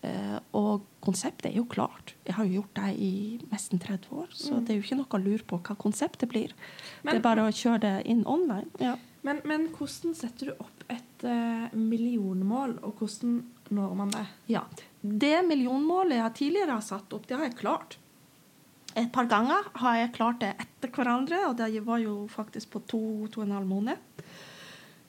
Eh, 0.06 0.38
og 0.56 0.84
konseptet 1.04 1.50
er 1.50 1.56
jo 1.58 1.64
klart. 1.70 2.14
Jeg 2.26 2.36
har 2.36 2.46
jo 2.46 2.60
gjort 2.60 2.74
det 2.78 2.90
i 3.02 3.12
nesten 3.50 3.80
30 3.82 4.12
år, 4.12 4.28
så 4.34 4.60
det 4.60 4.74
er 4.74 4.80
jo 4.80 4.84
ikke 4.86 4.98
noe 5.00 5.18
å 5.18 5.22
lure 5.22 5.46
på 5.48 5.58
hva 5.62 5.76
konseptet 5.80 6.28
blir. 6.30 6.52
Men- 7.02 7.14
det 7.14 7.20
er 7.20 7.28
bare 7.28 7.46
å 7.48 7.54
kjøre 7.54 7.80
det 7.80 7.94
inn 8.06 8.24
online. 8.26 8.68
Ja. 8.80 8.96
Men, 9.26 9.40
men 9.44 9.68
hvordan 9.74 10.14
setter 10.14 10.52
du 10.52 10.52
opp 10.62 10.84
et 10.92 11.24
eh, 11.26 11.68
millionmål, 11.74 12.78
og 12.86 13.00
hvordan 13.00 13.40
når 13.74 13.94
man 13.98 14.12
det? 14.14 14.26
Ja. 14.52 14.62
Det 15.06 15.38
millionmålet 15.46 16.18
jeg 16.18 16.36
tidligere 16.40 16.78
har 16.78 16.84
satt 16.84 17.12
opp, 17.14 17.26
det 17.28 17.38
har 17.38 17.46
jeg 17.48 17.58
klart. 17.60 17.98
Et 18.96 19.10
par 19.12 19.28
ganger 19.28 19.68
har 19.76 19.98
jeg 20.00 20.14
klart 20.16 20.40
det 20.40 20.54
etter 20.62 20.92
hverandre, 20.92 21.42
og 21.50 21.58
det 21.58 21.68
var 21.84 22.00
jo 22.00 22.24
faktisk 22.32 22.72
på 22.72 22.82
to, 22.88 23.02
to 23.28 23.42
og 23.42 23.46
en 23.46 23.56
halv 23.58 23.68
måned. 23.68 24.24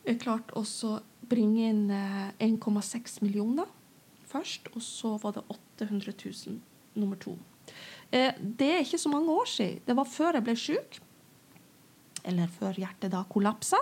Jeg 0.07 0.19
klarte 0.21 0.55
også 0.59 0.97
bringe 1.27 1.69
inn 1.71 1.87
eh, 1.91 2.29
1,6 2.43 3.21
millioner 3.23 3.67
først, 4.27 4.69
og 4.75 4.83
så 4.83 5.15
var 5.23 5.37
det 5.37 5.45
800 5.51 6.13
000 6.19 6.59
nummer 6.99 7.19
to. 7.19 7.37
Eh, 8.11 8.33
det 8.39 8.69
er 8.73 8.83
ikke 8.83 8.99
så 8.99 9.11
mange 9.11 9.31
år 9.31 9.47
siden. 9.51 9.81
Det 9.87 9.95
var 9.95 10.09
før 10.11 10.39
jeg 10.39 10.47
ble 10.47 10.55
syk. 10.59 10.99
Eller 12.27 12.51
før 12.51 12.75
hjertet 12.75 13.13
da 13.13 13.23
kollapsa. 13.29 13.79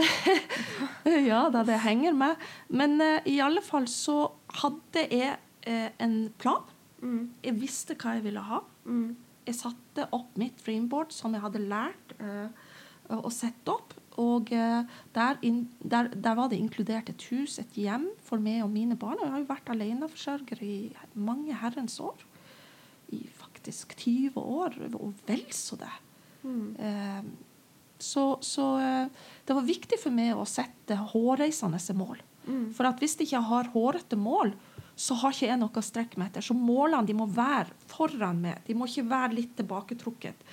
ja, 1.30 1.44
da 1.52 1.62
det 1.66 1.80
henger 1.84 2.16
med. 2.16 2.50
Men 2.68 3.00
eh, 3.04 3.30
i 3.32 3.38
alle 3.44 3.62
fall 3.64 3.88
så 3.90 4.22
hadde 4.62 5.06
jeg 5.06 5.36
eh, 5.68 5.88
en 6.02 6.18
plan. 6.40 6.64
Mm. 7.00 7.30
Jeg 7.44 7.58
visste 7.60 7.96
hva 8.00 8.16
jeg 8.18 8.26
ville 8.28 8.44
ha. 8.44 8.62
Mm. 8.84 9.14
Jeg 9.48 9.58
satte 9.58 10.06
opp 10.14 10.36
mitt 10.40 10.60
dreamboard 10.64 11.14
som 11.14 11.34
jeg 11.34 11.42
hadde 11.44 11.64
lært 11.64 12.14
eh, 12.20 12.48
å 13.16 13.32
sette 13.34 13.72
opp. 13.72 13.96
Og 14.20 14.50
eh, 14.52 14.82
der, 15.16 15.38
in, 15.46 15.62
der, 15.80 16.10
der 16.12 16.36
var 16.38 16.50
det 16.52 16.60
inkludert 16.60 17.10
et 17.12 17.24
hus, 17.30 17.58
et 17.62 17.78
hjem 17.78 18.10
for 18.26 18.42
meg 18.42 18.64
og 18.64 18.72
mine 18.74 18.98
barn. 19.00 19.18
Og 19.18 19.26
jeg 19.26 19.34
har 19.34 19.44
jo 19.44 19.52
vært 19.52 19.72
aleneforsørger 19.74 20.64
i 20.66 20.76
mange 21.14 21.56
herrens 21.62 21.98
år. 22.04 22.26
I 23.16 23.24
faktisk 23.34 23.96
20 23.98 24.36
år, 24.38 24.76
og 24.94 25.14
vel 25.26 25.46
så 25.54 25.78
det. 25.80 25.94
Mm. 26.40 26.76
Så 28.02 28.24
så 28.44 28.66
eh, 28.80 29.06
det 29.46 29.56
var 29.56 29.66
viktig 29.66 29.98
for 30.00 30.14
meg 30.14 30.34
å 30.38 30.46
sette 30.48 30.96
hårreisende 31.12 31.80
mål. 31.98 32.20
Mm. 32.46 32.66
For 32.74 32.88
hvis 33.00 33.16
jeg 33.18 33.28
ikke 33.28 33.44
har 33.50 33.70
hårete 33.74 34.16
mål, 34.18 34.52
så 35.00 35.16
har 35.22 35.32
ikke 35.32 35.48
jeg 35.48 35.60
noe 35.60 35.80
å 35.80 35.84
strekke 35.84 36.20
meg 36.20 36.30
etter. 36.30 36.44
Så 36.44 36.56
målene 36.56 37.06
de 37.08 37.16
må 37.16 37.26
være 37.30 37.72
foran 37.88 38.40
meg. 38.42 38.60
De 38.66 38.76
må 38.76 38.88
ikke 38.88 39.06
være 39.08 39.36
litt 39.38 39.54
tilbaketrukket. 39.56 40.44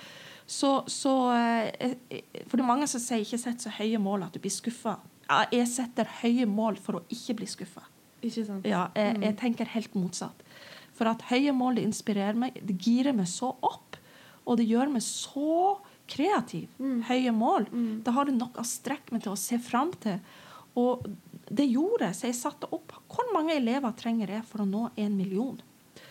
Så, 0.48 0.70
så 0.88 1.12
eh, 1.36 1.68
eh, 1.84 2.22
For 2.48 2.56
det 2.56 2.64
er 2.64 2.70
mange 2.70 2.88
som 2.88 3.02
sier 3.02 3.20
ikke 3.24 3.40
sett 3.42 3.60
så 3.64 3.72
høye 3.76 4.00
mål 4.00 4.24
at 4.28 4.36
du 4.36 4.40
blir 4.40 4.54
skuffa. 4.54 4.96
Jeg 5.52 5.68
setter 5.68 6.08
høye 6.22 6.46
mål 6.48 6.78
for 6.80 7.00
å 7.00 7.04
ikke 7.12 7.36
bli 7.42 7.48
skuffa. 7.50 7.84
Ja, 8.64 8.86
jeg, 8.96 9.16
Mm. 9.18 9.22
jeg 9.26 9.36
tenker 9.38 9.68
helt 9.74 9.94
motsatt. 9.94 10.40
For 10.96 11.06
at 11.06 11.22
høye 11.28 11.52
mål 11.52 11.76
det 11.76 11.84
inspirerer 11.84 12.34
meg, 12.34 12.56
det 12.64 12.78
girer 12.80 13.12
meg 13.14 13.28
så 13.30 13.52
opp. 13.62 13.98
Og 14.48 14.56
det 14.56 14.66
gjør 14.66 14.90
meg 14.90 15.04
så 15.04 15.76
kreativ. 16.08 16.68
Mm. 16.80 16.98
Høye 17.08 17.32
mål. 17.36 17.68
Mm. 17.72 17.88
Da 18.06 18.14
har 18.16 18.28
du 18.28 18.32
nok 18.36 18.58
å 18.60 18.66
strekke 18.66 19.14
meg 19.14 19.24
til 19.24 19.34
å 19.34 19.38
se 19.40 19.58
fram 19.62 19.92
til. 20.02 20.18
Og 20.78 21.06
det 21.48 21.64
gjorde 21.70 22.08
jeg, 22.10 22.16
så 22.18 22.26
jeg 22.28 22.36
satte 22.38 22.68
opp 22.74 22.92
hvor 23.08 23.30
mange 23.34 23.54
elever 23.56 23.94
trenger 23.98 24.30
jeg 24.36 24.44
for 24.48 24.62
å 24.64 24.68
nå 24.68 24.88
en 25.00 25.16
million. 25.16 25.56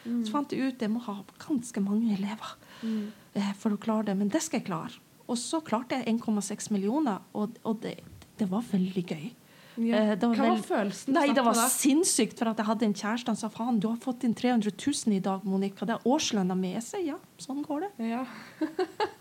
Mm. 0.03 0.21
Så 0.25 0.31
fant 0.33 0.51
jeg 0.53 0.71
ut 0.73 0.81
jeg 0.83 0.91
må 0.91 1.01
ha 1.07 1.19
ganske 1.47 1.83
mange 1.83 2.13
elever 2.17 2.55
Mm. 2.83 3.07
eh, 3.33 3.53
for 3.57 3.73
å 3.73 3.77
klare 3.81 4.05
det, 4.05 4.13
men 4.19 4.29
det 4.29 4.37
skal 4.45 4.59
jeg 4.59 4.67
klare. 4.67 4.99
Og 5.27 5.35
så 5.41 5.57
klarte 5.65 5.97
jeg 5.97 6.05
1,6 6.19 6.69
millioner, 6.71 7.23
og, 7.33 7.55
og 7.65 7.79
det, 7.81 7.95
det 8.37 8.45
var 8.51 8.61
veldig 8.69 9.03
gøy. 9.09 9.31
Ja. 9.77 9.97
Eh, 9.97 10.15
var 10.21 10.35
Hva 10.37 10.49
var 10.51 10.61
følelsen? 10.65 11.13
Nei, 11.13 11.27
det 11.33 11.43
var 11.45 11.57
sinnssykt, 11.73 12.37
for 12.37 12.49
at 12.51 12.57
jeg 12.61 12.65
hadde 12.69 12.85
en 12.85 12.93
kjæreste. 12.97 13.25
som 13.33 13.35
sa 13.35 13.49
faen, 13.49 13.79
du 13.81 13.87
har 13.89 13.97
fått 14.01 14.23
inn 14.25 14.33
300 14.37 14.71
000 14.77 15.17
i 15.17 15.19
dag, 15.25 15.43
Monica. 15.45 15.85
Det 15.85 15.97
er 15.97 16.05
årslønna 16.09 16.57
mi. 16.57 16.73
Jeg 16.75 16.85
sier 16.85 17.05
ja, 17.11 17.17
sånn 17.41 17.63
går 17.65 17.87
det. 17.87 18.09
Ja. 18.13 18.23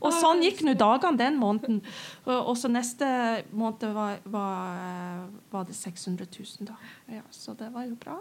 Og 0.00 0.12
sånn 0.16 0.42
gikk 0.44 0.62
nå 0.64 0.74
dagene 0.78 1.20
den 1.20 1.38
måneden. 1.40 1.80
Og, 2.26 2.52
så 2.58 2.70
neste 2.72 3.06
måned 3.52 3.90
var, 3.96 4.18
var, 4.24 5.24
var 5.52 5.68
det 5.68 5.76
600 5.76 6.28
000, 6.32 6.68
da. 6.70 6.76
Ja, 7.20 7.24
så 7.34 7.56
det 7.58 7.70
var 7.74 7.88
jo 7.88 7.96
bra. 8.00 8.20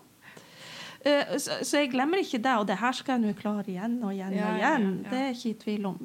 Eh, 1.02 1.38
så, 1.40 1.62
så 1.64 1.84
jeg 1.84 1.94
glemmer 1.94 2.20
ikke 2.20 2.42
det, 2.44 2.56
og 2.60 2.68
det 2.68 2.76
her 2.80 2.96
skal 2.96 3.16
jeg 3.16 3.30
nå 3.30 3.36
klare 3.40 3.64
igjen 3.72 3.98
og 4.04 4.12
igjen 4.12 4.36
og 4.36 4.58
igjen. 4.60 4.90
Det 5.08 5.22
er 5.22 5.36
ikke 5.36 5.52
i 5.54 5.60
tvil 5.62 5.88
om. 5.94 6.00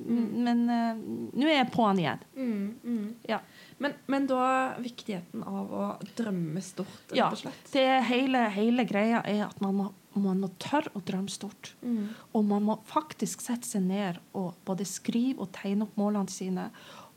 Men 0.47 0.64
uh, 0.71 1.00
nå 1.35 1.49
er 1.49 1.59
jeg 1.59 1.71
på'n 1.75 2.02
igjen. 2.04 2.23
Mm, 2.37 2.68
mm. 2.85 3.09
Ja. 3.28 3.40
Men, 3.83 3.95
men 4.07 4.26
da 4.31 4.75
viktigheten 4.78 5.43
av 5.43 5.73
å 5.75 5.85
drømme 6.16 6.61
stort, 6.62 6.93
rett 7.11 7.16
Ja, 7.19 7.26
og 7.35 7.38
slett. 7.40 7.73
det 7.73 7.87
hele, 8.07 8.45
hele 8.54 8.85
greia 8.87 9.21
er 9.26 9.43
at 9.49 9.61
man 9.61 9.75
må, 9.81 9.87
man 10.14 10.38
må 10.45 10.49
tørre 10.62 10.93
å 10.95 11.02
drømme 11.04 11.28
stort. 11.33 11.73
Mm. 11.83 12.09
Og 12.33 12.45
man 12.47 12.62
må 12.69 12.76
faktisk 12.87 13.43
sette 13.43 13.66
seg 13.66 13.83
ned 13.88 14.21
og 14.33 14.54
både 14.64 14.87
skrive 14.87 15.43
og 15.43 15.50
tegne 15.57 15.88
opp 15.88 15.97
målene 15.99 16.31
sine. 16.31 16.69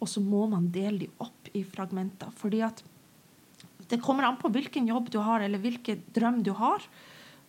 Og 0.01 0.09
så 0.09 0.21
må 0.21 0.47
man 0.49 0.71
dele 0.73 1.05
dem 1.05 1.23
opp 1.23 1.51
i 1.53 1.61
fragmenter. 1.63 2.33
Fordi 2.41 2.63
at 2.65 2.81
det 3.87 4.01
kommer 4.03 4.25
an 4.27 4.37
på 4.41 4.49
hvilken 4.51 4.89
jobb 4.89 5.11
du 5.13 5.19
har, 5.23 5.45
eller 5.45 5.61
hvilken 5.63 6.01
drøm 6.13 6.41
du 6.43 6.51
har. 6.57 6.83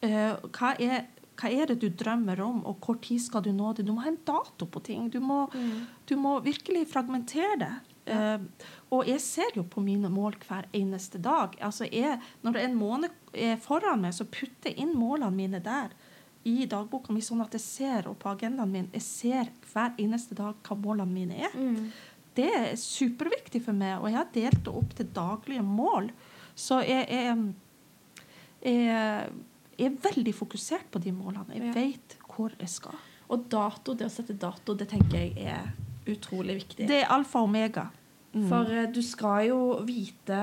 Uh, 0.05 0.37
hva, 0.55 0.75
er, 0.79 1.09
hva 1.41 1.49
er 1.51 1.73
det 1.73 1.81
du 1.83 1.89
drømmer 1.91 2.39
om, 2.45 2.61
og 2.69 2.77
hvor 2.85 3.01
tid 3.03 3.19
skal 3.25 3.43
du 3.43 3.51
nå 3.57 3.73
det? 3.75 3.89
Du 3.89 3.91
må 3.97 4.05
ha 4.05 4.13
en 4.13 4.21
dato 4.29 4.69
på 4.71 4.83
ting. 4.87 5.09
Du 5.11 5.19
må, 5.19 5.47
Mm. 5.57 5.87
du 6.07 6.15
må 6.17 6.37
virkelig 6.45 6.85
fragmentere 6.93 7.57
det. 7.59 7.73
Eh, 8.09 8.69
og 8.97 9.07
jeg 9.09 9.21
ser 9.21 9.55
jo 9.59 9.63
på 9.69 9.83
mine 9.85 10.09
mål 10.13 10.37
hver 10.49 10.67
eneste 10.77 11.21
dag. 11.23 11.57
Altså 11.61 11.89
jeg, 11.93 12.19
når 12.43 12.53
det 12.57 12.63
en 12.65 12.77
måned 12.81 13.11
er 13.35 13.57
foran 13.61 14.01
meg, 14.05 14.15
så 14.17 14.25
putter 14.25 14.71
jeg 14.73 14.79
inn 14.85 14.95
målene 14.97 15.35
mine 15.37 15.61
der 15.65 15.93
i 16.49 16.65
dagboka 16.71 17.13
mi, 17.13 17.21
sånn 17.21 17.43
at 17.45 17.53
jeg 17.53 17.61
ser, 17.61 18.07
og 18.09 18.17
på 18.23 18.31
agendaen 18.31 18.71
min, 18.73 18.87
jeg 18.95 19.03
ser 19.05 19.51
hver 19.73 19.93
eneste 20.01 20.37
dag 20.39 20.55
hva 20.65 20.77
målene 20.81 21.13
mine 21.13 21.41
er. 21.45 21.57
Mm. 21.59 21.91
Det 22.39 22.47
er 22.55 22.77
superviktig 22.79 23.61
for 23.67 23.77
meg, 23.77 23.99
og 23.99 24.09
jeg 24.09 24.17
har 24.21 24.29
delt 24.33 24.63
det 24.65 24.75
opp 24.81 24.95
til 24.97 25.09
daglige 25.17 25.65
mål. 25.67 26.09
Så 26.59 26.79
jeg, 26.87 27.05
jeg, 27.11 27.37
jeg, 28.63 29.33
jeg 29.79 29.91
er 29.91 29.99
veldig 30.09 30.35
fokusert 30.35 30.89
på 30.95 31.03
de 31.03 31.13
målene. 31.13 31.55
Jeg 31.59 31.67
Ja. 31.67 31.73
vet 31.77 32.17
hvor 32.31 32.55
jeg 32.59 32.69
skal. 32.71 32.97
Og 33.29 33.45
dato, 33.51 33.95
det 33.95 34.07
å 34.07 34.11
sette 34.15 34.33
dato, 34.39 34.75
det 34.75 34.89
tenker 34.89 35.19
jeg 35.19 35.35
er 35.53 35.73
utrolig 36.09 36.59
viktig. 36.63 36.89
Det 36.89 37.03
er 37.03 37.15
alfa 37.15 37.43
og 37.43 37.51
omega. 37.51 37.89
Mm. 38.35 38.49
For 38.51 38.75
eh, 38.75 38.89
du 38.93 39.01
skal 39.05 39.49
jo 39.49 39.61
vite 39.87 40.41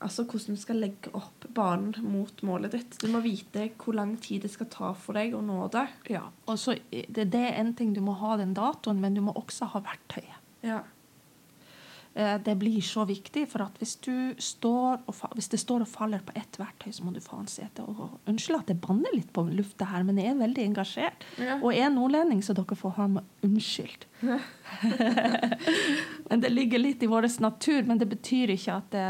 altså, 0.00 0.24
hvordan 0.24 0.56
du 0.56 0.60
skal 0.60 0.80
legge 0.82 1.12
opp 1.16 1.46
banen 1.54 1.94
mot 2.04 2.42
målet 2.46 2.74
ditt. 2.76 2.98
Du 3.02 3.10
må 3.12 3.22
vite 3.24 3.68
hvor 3.80 3.96
lang 3.98 4.16
tid 4.22 4.46
det 4.46 4.52
skal 4.54 4.70
ta 4.72 4.92
for 4.98 5.18
deg 5.18 5.36
å 5.36 5.42
nå 5.44 5.66
det. 5.74 5.86
Ja, 6.12 6.26
og 6.46 6.60
så 6.60 6.76
det, 6.90 7.28
det 7.32 7.44
er 7.50 7.60
en 7.60 7.74
ting 7.78 7.94
du 7.96 8.02
må 8.04 8.16
ha 8.20 8.36
den 8.40 8.54
datoen, 8.56 9.02
men 9.02 9.18
du 9.18 9.22
må 9.24 9.36
også 9.38 9.70
ha 9.74 9.84
verktøyet. 9.84 10.38
Ja. 10.66 10.82
Eh, 12.14 12.38
Det 12.42 12.54
blir 12.54 12.80
så 12.80 13.04
viktig, 13.04 13.48
for 13.48 13.62
at 13.62 13.78
hvis, 13.78 13.96
hvis 14.02 15.48
det 15.48 15.60
står 15.60 15.84
og 15.84 15.88
faller 15.88 16.22
på 16.26 16.32
ett 16.34 16.58
verktøy, 16.58 16.90
så 16.92 17.04
må 17.06 17.12
du 17.14 17.20
faen 17.22 17.46
se 17.46 17.62
etter. 17.62 17.86
Og 17.86 18.18
unnskyld 18.26 18.58
at 18.58 18.72
jeg 18.72 18.80
banner 18.82 19.14
litt 19.14 19.32
på 19.32 19.44
lufta 19.46 19.86
her, 19.92 20.02
men 20.06 20.18
jeg 20.18 20.32
er 20.32 20.40
veldig 20.40 20.64
engasjert. 20.72 21.26
Ja. 21.38 21.60
Og 21.60 21.70
jeg 21.74 21.86
er 21.86 21.94
nordlending, 21.94 22.42
så 22.42 22.56
dere 22.56 22.78
får 22.78 22.96
ha 22.98 23.06
meg 23.14 23.46
unnskyldt. 23.46 24.06
men 26.28 26.42
det 26.42 26.50
ligger 26.52 26.82
litt 26.82 27.02
i 27.02 27.08
vår 27.08 27.28
natur, 27.40 27.86
men 27.88 27.98
det 27.98 28.08
betyr 28.10 28.52
ikke 28.56 28.74
at 28.74 28.90
det, 28.92 29.06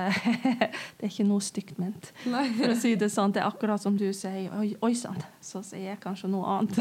det 1.00 1.08
er 1.08 1.10
ikke 1.10 1.26
noe 1.26 1.42
stygt 1.42 1.80
ment. 1.80 2.12
For 2.22 2.68
å 2.74 2.78
si 2.78 2.94
det 3.00 3.10
sånn, 3.10 3.32
det 3.34 3.42
er 3.42 3.48
akkurat 3.48 3.82
som 3.82 3.96
du 3.98 4.10
sier, 4.14 4.52
oi, 4.60 4.74
oi 4.84 4.92
sann, 4.98 5.18
så 5.40 5.64
sier 5.66 5.94
jeg 5.94 6.02
kanskje 6.04 6.30
noe 6.30 6.60
annet. 6.60 6.76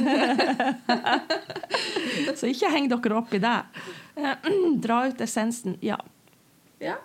så 2.39 2.51
ikke 2.51 2.73
heng 2.75 2.91
dere 2.91 3.17
opp 3.17 3.33
i 3.33 3.41
det. 3.41 3.57
Eh, 4.19 4.49
Dra 4.85 5.05
ut 5.07 5.21
essensen, 5.21 5.77
ja. 5.85 5.99
Ja. 6.79 6.97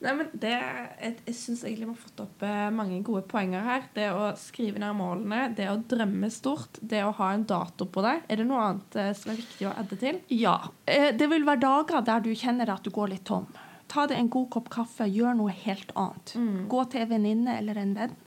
Nei, 0.00 0.14
men 0.16 0.30
det, 0.32 0.54
jeg 0.54 1.16
jeg 1.26 1.34
syns 1.36 1.62
egentlig 1.66 1.90
vi 1.90 1.92
har 1.92 2.00
fått 2.00 2.20
opp 2.24 2.44
eh, 2.48 2.68
mange 2.72 3.02
gode 3.04 3.20
poenger 3.28 3.64
her. 3.66 3.82
Det 3.96 4.06
å 4.16 4.30
skrive 4.40 4.80
ned 4.80 4.96
målene, 4.96 5.42
det 5.56 5.66
å 5.68 5.76
drømme 5.92 6.30
stort, 6.32 6.80
det 6.80 7.02
å 7.04 7.12
ha 7.18 7.32
en 7.36 7.44
dato 7.48 7.84
på 7.84 8.04
det. 8.06 8.14
Er 8.32 8.40
det 8.40 8.46
noe 8.48 8.62
annet 8.64 8.96
eh, 8.96 9.10
som 9.18 9.34
er 9.34 9.42
viktig 9.42 9.68
å 9.68 9.74
adde 9.82 10.00
til? 10.00 10.22
Ja. 10.32 10.56
Det 10.86 11.28
vil 11.28 11.44
være 11.48 11.64
dager 11.66 12.06
der 12.06 12.24
du 12.24 12.32
kjenner 12.32 12.72
at 12.72 12.86
du 12.86 12.92
går 12.94 13.12
litt 13.12 13.26
tom. 13.28 13.50
Ta 13.90 14.06
deg 14.06 14.22
en 14.22 14.32
god 14.32 14.48
kopp 14.54 14.72
kaffe, 14.72 15.08
gjør 15.10 15.36
noe 15.36 15.52
helt 15.66 15.92
annet. 15.98 16.32
Mm. 16.38 16.66
Gå 16.70 16.84
til 16.92 17.04
en 17.04 17.12
venninne 17.12 17.58
eller 17.58 17.80
en 17.82 17.94
venn. 17.98 18.18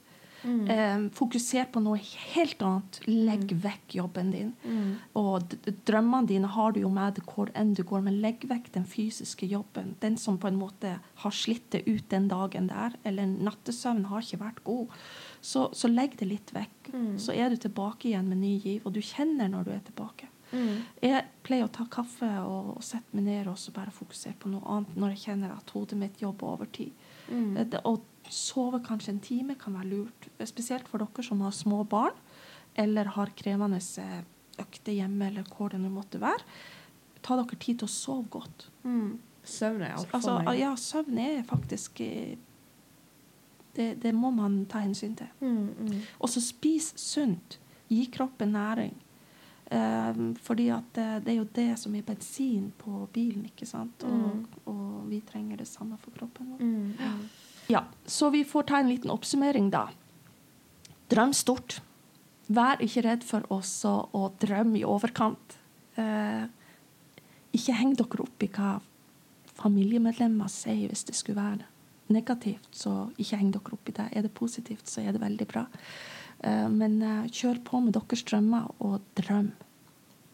Eh, 0.44 1.04
fokuser 1.16 1.66
på 1.72 1.80
noe 1.84 1.98
helt 2.34 2.62
annet. 2.62 3.00
Legg 3.08 3.54
vekk 3.64 3.96
jobben 3.96 4.32
din. 4.34 4.50
Mm. 4.66 4.90
Og 5.16 5.56
drømmene 5.88 6.28
dine 6.28 6.48
har 6.52 6.74
du 6.76 6.82
jo 6.82 6.90
med 6.92 7.16
deg 7.16 7.30
hvor 7.32 7.52
enn 7.56 7.74
du 7.74 7.84
går, 7.88 8.02
men 8.04 8.20
legg 8.22 8.44
vekk 8.50 8.72
den 8.76 8.86
fysiske 8.86 9.48
jobben. 9.48 9.96
Den 10.04 10.18
som 10.18 10.38
på 10.38 10.48
en 10.52 10.60
måte 10.60 10.98
har 11.24 11.32
slitt 11.32 11.70
det 11.72 11.86
ut 11.88 12.10
den 12.12 12.28
dagen 12.28 12.68
der, 12.68 12.98
eller 13.04 13.26
nattesøvn 13.26 14.06
har 14.12 14.22
ikke 14.26 14.42
vært 14.44 14.64
god. 14.68 14.88
Så, 15.42 15.70
så 15.74 15.88
legg 15.92 16.18
det 16.20 16.28
litt 16.28 16.52
vekk. 16.56 16.92
Mm. 16.94 17.18
Så 17.20 17.34
er 17.36 17.50
du 17.50 17.58
tilbake 17.58 18.10
igjen 18.12 18.28
med 18.30 18.44
ny 18.44 18.58
giv, 18.60 18.82
og 18.86 18.94
du 18.94 19.02
kjenner 19.02 19.48
når 19.52 19.64
du 19.68 19.72
er 19.78 19.84
tilbake. 19.88 20.28
Mm. 20.54 20.84
Jeg 21.02 21.24
pleier 21.42 21.66
å 21.66 21.72
ta 21.74 21.88
kaffe 21.90 22.28
og, 22.46 22.76
og 22.78 22.84
sette 22.86 23.16
meg 23.18 23.24
ned 23.26 23.48
og 23.50 23.56
så 23.58 23.72
bare 23.74 23.90
fokusere 23.96 24.36
på 24.38 24.52
noe 24.52 24.62
annet 24.70 25.00
når 25.02 25.16
jeg 25.16 25.24
kjenner 25.24 25.56
at 25.56 25.72
hodet 25.74 25.98
mitt 25.98 26.20
jobber 26.22 26.52
overtid. 26.54 26.92
Mm. 27.32 27.56
Eh, 27.58 27.66
det- 27.74 27.82
Å 27.90 27.96
sove 28.34 28.80
kanskje 28.86 29.14
en 29.16 29.20
time 29.24 29.56
kan 29.60 29.76
være 29.78 29.90
lurt, 29.92 30.28
spesielt 30.50 30.88
for 30.90 31.04
dere 31.04 31.24
som 31.26 31.42
har 31.46 31.52
små 31.56 31.84
barn 31.90 32.16
eller 32.76 33.12
har 33.16 33.30
krevende 33.38 33.78
eh, 34.02 34.24
økter 34.60 34.94
hjemme, 34.98 35.28
eller 35.30 35.46
hvor 35.54 35.70
det 35.74 35.80
nå 35.82 35.90
måtte 35.94 36.20
være. 36.22 36.42
Ta 37.24 37.38
dere 37.40 37.60
tid 37.62 37.80
til 37.84 37.88
å 37.88 37.94
sove 37.94 38.26
godt. 38.34 38.68
Mm. 38.84 39.20
Søvn 39.44 39.82
er 39.84 39.94
alt 39.98 40.08
for 40.10 40.18
Altså, 40.18 40.36
meg. 40.46 40.60
ja, 40.62 40.74
søvn 40.80 41.18
er 41.22 41.44
faktisk 41.48 42.02
eh, 42.06 42.36
det, 43.76 43.88
det 44.04 44.12
må 44.16 44.30
man 44.34 44.66
ta 44.70 44.82
hensyn 44.84 45.16
til. 45.18 45.30
Mm, 45.42 45.70
mm. 45.80 46.02
Og 46.22 46.30
så 46.30 46.42
spis 46.44 46.92
sunt. 47.00 47.58
Gi 47.90 48.06
kroppen 48.14 48.54
næring. 48.54 48.94
Um, 49.74 50.36
fordi 50.38 50.68
at 50.70 50.86
det, 50.94 51.06
det 51.26 51.32
er 51.34 51.38
jo 51.40 51.48
det 51.56 51.80
som 51.82 51.96
er 51.98 52.04
bensin 52.06 52.68
på 52.78 53.08
bilen, 53.14 53.46
ikke 53.50 53.66
sant? 53.66 54.04
Og, 54.06 54.12
Mm. 54.12 54.44
og 54.70 55.08
vi 55.10 55.20
trenger 55.26 55.58
det 55.64 55.68
samme 55.68 55.98
for 55.98 56.12
kroppen 56.14 56.52
vår. 56.52 56.60
Mm, 56.62 56.94
mm. 57.00 57.24
Ja, 57.72 57.86
så 58.06 58.30
vi 58.34 58.44
får 58.44 58.70
ta 58.70 58.80
en 58.80 58.90
liten 58.90 59.12
oppsummering, 59.14 59.70
da. 59.72 59.88
Drøm 61.12 61.34
stort. 61.36 61.80
Vær 62.52 62.82
ikke 62.84 63.06
redd 63.06 63.24
for 63.24 63.46
også 63.54 63.94
å 64.16 64.28
drømme 64.42 64.82
i 64.82 64.88
overkant. 64.88 65.58
Eh, 65.96 66.46
ikke 67.56 67.78
heng 67.78 67.94
dere 67.96 68.26
opp 68.26 68.44
i 68.44 68.50
hva 68.52 68.80
familiemedlemmer 69.60 70.50
sier 70.52 70.90
hvis 70.90 71.06
det 71.08 71.16
skulle 71.16 71.40
være 71.40 71.70
negativt, 72.14 72.68
så 72.76 73.08
ikke 73.22 73.40
heng 73.40 73.52
dere 73.54 73.78
opp 73.78 73.90
i 73.90 73.96
det. 73.96 74.08
Er 74.12 74.26
det 74.26 74.34
positivt, 74.36 74.90
så 74.90 75.04
er 75.04 75.16
det 75.16 75.24
veldig 75.24 75.48
bra. 75.50 75.66
Eh, 76.44 76.68
men 76.70 77.00
eh, 77.02 77.30
kjør 77.32 77.62
på 77.68 77.84
med 77.86 77.96
deres 77.96 78.26
drømmer, 78.28 78.70
og 78.84 79.00
drøm. 79.20 79.54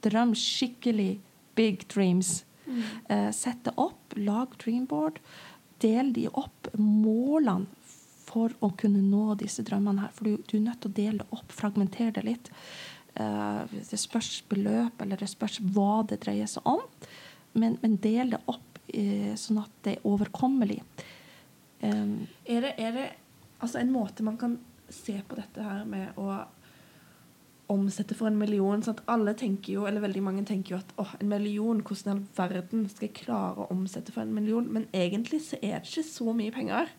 Drøm 0.05 0.33
skikkelig 0.37 1.19
big 1.59 1.85
dreams. 1.91 2.43
Eh, 3.09 3.29
sett 3.33 3.63
det 3.65 3.73
opp, 3.81 4.13
lag 4.15 4.53
dreamboard. 4.61 5.19
Del 5.79 6.13
de 6.15 6.27
opp, 6.29 6.71
målene 6.77 7.67
for 8.29 8.53
å 8.61 8.69
kunne 8.77 9.01
nå 9.01 9.33
disse 9.39 9.63
drømmene 9.65 10.05
her. 10.05 10.13
For 10.13 10.29
du, 10.29 10.43
du 10.45 10.57
er 10.59 10.65
nødt 10.67 10.83
til 10.83 10.91
å 10.91 10.97
dele 10.99 11.23
det 11.23 11.37
opp, 11.39 11.53
fragmentere 11.55 12.13
det 12.19 12.25
litt. 12.27 12.51
Uh, 13.17 13.65
det 13.71 13.97
spørs 13.99 14.43
beløp, 14.51 15.01
eller 15.01 15.19
det 15.19 15.31
spørs 15.31 15.57
hva 15.73 16.03
det 16.09 16.21
dreier 16.25 16.49
seg 16.49 16.67
om. 16.69 16.83
Men, 17.57 17.79
men 17.81 17.97
del 18.03 18.35
det 18.35 18.41
opp 18.51 18.81
uh, 18.93 19.33
sånn 19.39 19.63
at 19.63 19.81
det 19.87 19.97
er 19.97 20.05
overkommelig. 20.07 20.81
Um, 21.81 22.27
Er 22.45 22.67
det, 22.67 22.75
er 22.77 22.95
det 22.95 23.07
altså 23.59 23.81
en 23.81 23.91
måte 23.93 24.25
man 24.27 24.37
kan 24.39 24.59
se 24.89 25.15
på 25.25 25.37
dette 25.37 25.63
her 25.63 25.85
med 25.89 26.17
å 26.19 26.29
omsette 27.69 28.15
for 28.17 28.29
en 28.29 28.39
million? 28.39 28.81
Sånn 28.83 28.97
at 28.97 29.03
alle 29.11 29.35
tenker 29.37 29.75
jo, 29.75 29.85
eller 29.89 30.03
veldig 30.03 30.23
mange 30.25 30.45
tenker 30.47 30.75
jo 30.75 30.79
at 30.81 30.93
å, 30.99 31.05
en 31.19 31.29
million, 31.31 31.83
hvordan 31.85 32.23
i 32.23 32.41
all 32.41 32.49
verden 32.53 32.87
skal 32.91 33.07
jeg 33.07 33.17
klare 33.21 33.65
å 33.65 33.69
omsette 33.73 34.15
for 34.15 34.25
en 34.25 34.33
million? 34.35 34.67
Men 34.73 34.87
egentlig 34.95 35.43
så 35.47 35.59
er 35.61 35.79
det 35.79 35.89
ikke 35.89 36.07
så 36.09 36.33
mye 36.35 36.55
penger. 36.55 36.91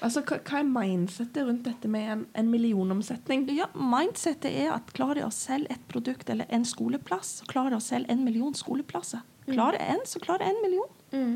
Altså, 0.00 0.22
hva, 0.24 0.38
hva 0.48 0.60
er 0.62 0.68
mindsettet 0.68 1.44
rundt 1.44 1.66
dette 1.66 1.88
med 1.92 2.08
en, 2.08 2.22
en 2.38 2.48
millionomsetning? 2.48 3.44
Ja, 3.52 3.68
Mindsettet 3.76 4.48
er 4.48 4.70
at 4.72 4.92
klarer 4.96 5.20
jeg 5.20 5.28
å 5.28 5.34
selge 5.34 5.74
et 5.76 5.86
produkt 5.92 6.30
eller 6.32 6.48
en 6.54 6.64
skoleplass, 6.64 7.40
så 7.40 7.48
klarer 7.50 7.76
jeg 7.76 7.82
å 7.82 7.88
selge 7.90 8.14
en 8.14 8.24
million 8.24 8.56
skoleplasser. 8.56 9.24
Klarer 9.50 9.80
jeg 9.80 9.96
en, 9.96 10.04
så 10.06 10.22
klarer 10.22 10.46
jeg 10.46 10.54
en 10.54 10.62
million. 10.64 10.96
Mm. 11.12 11.34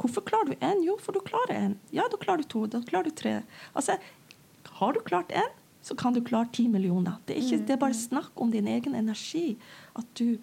Hvorfor 0.00 0.24
klarer 0.24 0.52
du 0.52 0.64
en? 0.64 0.80
Jo, 0.86 0.96
for 1.02 1.12
du 1.12 1.20
klarer 1.24 1.56
en. 1.58 1.76
Ja, 1.92 2.06
da 2.08 2.16
klarer 2.20 2.44
du 2.44 2.48
to. 2.48 2.64
Da 2.70 2.80
klarer 2.86 3.10
du 3.10 3.16
tre. 3.16 3.40
Altså, 3.76 3.98
har 4.80 4.96
du 4.96 5.00
klart 5.04 5.32
en, 5.36 5.50
så 5.82 5.96
kan 5.96 6.12
du 6.12 6.20
klare 6.24 6.50
ti 6.52 6.66
millioner. 6.68 7.16
Det 7.26 7.36
er, 7.36 7.42
ikke, 7.44 7.62
det 7.66 7.74
er 7.74 7.80
bare 7.80 7.96
snakk 7.96 8.40
om 8.40 8.50
din 8.52 8.68
egen 8.68 8.94
energi. 8.94 9.56
At 9.96 10.06
du 10.18 10.36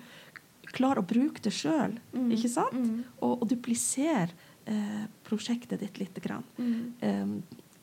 klarer 0.73 1.03
å 1.03 1.07
bruke 1.07 1.41
det 1.45 1.53
sjøl, 1.55 1.95
ikke 2.33 2.49
sant? 2.51 2.75
Og, 3.21 3.37
og 3.41 3.47
duplisere 3.51 4.33
eh, 4.65 5.05
prosjektet 5.27 5.79
ditt 5.79 5.99
lite 6.01 6.23
grann. 6.23 6.43
Um, 6.57 7.37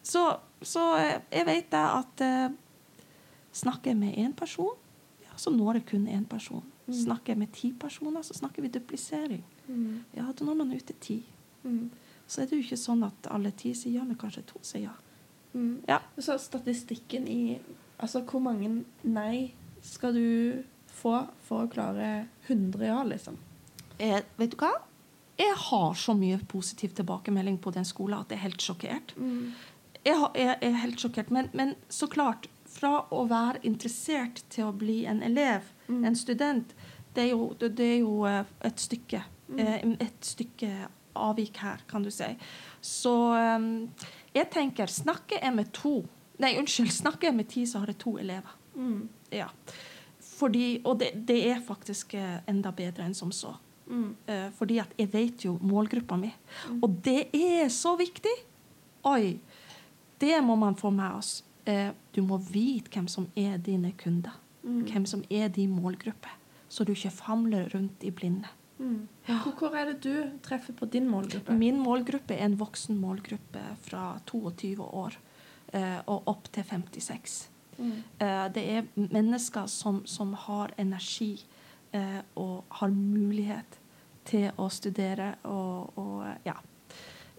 så, 0.04 0.26
så 0.60 0.82
eh, 1.00 1.20
jeg 1.32 1.46
vet 1.48 1.70
det 1.72 1.80
at 1.80 2.24
eh, 2.26 2.48
snakker 3.56 3.94
jeg 3.94 4.00
med 4.02 4.18
én 4.20 4.34
person, 4.36 4.74
ja, 5.24 5.32
så 5.40 5.54
når 5.54 5.80
jeg 5.80 5.86
kun 5.94 6.08
én 6.10 6.26
person. 6.28 6.64
Snakker 6.92 7.32
jeg 7.32 7.40
med 7.40 7.52
ti 7.56 7.70
personer, 7.72 8.20
så 8.26 8.34
snakker 8.36 8.60
vi 8.60 8.68
duplisering. 8.68 9.44
Ja, 10.12 10.26
da 10.28 10.44
når 10.44 10.58
man 10.58 10.74
ut 10.74 10.84
til 10.84 10.98
ti. 11.00 11.16
Så 12.28 12.42
er 12.42 12.50
det 12.50 12.58
jo 12.58 12.64
ikke 12.66 12.76
sånn 12.76 13.06
at 13.06 13.30
alle 13.32 13.54
ti 13.56 13.72
sier 13.76 14.00
ja, 14.00 14.04
men 14.04 14.18
kanskje 14.20 14.44
to 14.50 14.60
sier 14.60 14.90
ja. 14.90 14.92
Mm. 15.54 15.82
Ja. 15.88 16.00
Så 16.18 16.38
statistikken 16.38 17.28
i 17.28 17.58
Altså, 18.02 18.24
hvor 18.26 18.40
mange 18.42 18.68
nei 19.06 19.54
skal 19.86 20.16
du 20.16 20.64
få 20.90 21.12
for 21.46 21.64
å 21.64 21.70
klare 21.70 22.26
100 22.48 22.88
ja, 22.88 22.96
liksom? 23.06 23.36
Jeg, 24.00 24.24
vet 24.36 24.50
du 24.50 24.58
hva? 24.58 24.72
Jeg 25.38 25.54
har 25.70 25.94
så 25.98 26.14
mye 26.18 26.40
positiv 26.50 26.96
tilbakemelding 26.98 27.60
på 27.62 27.70
den 27.74 27.86
skolen 27.86 28.18
at 28.18 28.34
jeg 28.34 28.40
er 28.40 28.44
helt 28.48 28.66
sjokkert. 28.66 29.14
Jeg, 30.04 30.16
har, 30.20 30.34
jeg 30.38 30.58
er 30.58 30.76
helt 30.82 31.00
sjokkert. 31.00 31.30
Men, 31.34 31.48
men 31.54 31.74
så 31.88 32.10
klart, 32.10 32.48
fra 32.74 33.04
å 33.14 33.24
være 33.30 33.62
interessert 33.66 34.42
til 34.50 34.68
å 34.68 34.74
bli 34.76 35.04
en 35.10 35.22
elev, 35.26 35.70
en 35.88 36.18
student, 36.18 36.74
det 37.14 37.28
er 37.28 37.32
jo, 37.32 37.48
det, 37.60 37.78
er 37.78 38.00
jo 38.02 38.24
eh, 38.26 38.42
et 38.66 38.82
stykke. 38.82 39.22
Mm. 39.54 39.96
Et 40.02 40.26
stykke 40.26 40.70
avvik 41.14 41.60
her, 41.62 41.82
kan 41.90 42.02
du 42.02 42.10
si. 42.14 42.26
Så 42.82 43.14
eh, 43.38 43.68
jeg 44.34 44.50
tenker, 44.50 44.90
snakker 44.90 45.42
jeg 45.42 45.54
med 45.54 45.72
to 45.76 46.02
Nei, 46.42 46.56
unnskyld, 46.58 46.90
snakker 46.90 47.28
jeg 47.28 47.36
med 47.36 47.46
ti, 47.46 47.60
så 47.62 47.78
har 47.78 47.92
jeg 47.92 48.00
to 48.02 48.16
elever. 48.18 48.56
Ja. 49.30 49.46
Fordi, 50.18 50.80
og 50.82 50.98
det, 50.98 51.12
det 51.28 51.36
er 51.46 51.60
faktisk 51.62 52.16
eh, 52.18 52.40
enda 52.50 52.72
bedre 52.74 53.06
enn 53.06 53.14
som 53.14 53.30
så. 53.30 53.52
Eh, 54.26 54.48
fordi 54.56 54.80
at 54.82 54.94
jeg 54.98 55.12
vet 55.12 55.44
jo 55.46 55.54
målgruppa 55.62 56.16
mi. 56.18 56.32
Og 56.80 56.98
det 57.04 57.28
er 57.36 57.68
så 57.72 57.94
viktig! 58.00 58.34
Oi! 59.06 59.36
Det 60.20 60.36
må 60.44 60.56
man 60.56 60.76
få 60.78 60.90
med 60.94 61.18
oss. 61.18 61.44
Uh, 61.68 61.90
du 62.14 62.22
må 62.22 62.38
vite 62.38 62.92
hvem 62.92 63.06
som 63.10 63.26
er 63.36 63.58
dine 63.62 63.92
kunder. 64.00 64.34
Hvem 64.64 65.04
som 65.08 65.24
er 65.30 65.50
din 65.52 65.74
målgruppe. 65.76 66.30
Så 66.68 66.84
du 66.84 66.94
ikke 66.94 67.12
famler 67.12 67.68
rundt 67.74 68.04
i 68.04 68.10
blinde. 68.14 68.48
Hvor, 68.76 69.52
hvor 69.58 69.76
er 69.78 69.92
det 69.92 70.00
du 70.02 70.38
treffer 70.42 70.74
på 70.76 70.88
din 70.90 71.06
målgruppe? 71.08 71.54
Min 71.54 71.78
målgruppe 71.82 72.34
er 72.34 72.48
en 72.48 72.58
voksen 72.58 72.98
målgruppe 72.98 73.62
fra 73.86 74.18
22 74.26 74.82
år 74.82 75.18
eh, 75.72 76.00
og 76.06 76.28
opp 76.30 76.50
til 76.52 76.66
56. 76.66 77.36
Eh, 77.78 78.46
det 78.54 78.64
er 78.76 78.90
mennesker 78.96 79.66
som, 79.70 80.02
som 80.06 80.34
har 80.46 80.74
energi 80.78 81.38
eh, 81.94 82.20
og 82.34 82.64
har 82.80 82.94
mulighet 82.94 83.78
til 84.24 84.50
å 84.56 84.68
studere 84.72 85.34
og, 85.44 85.98
og 86.00 86.46
ja, 86.46 86.56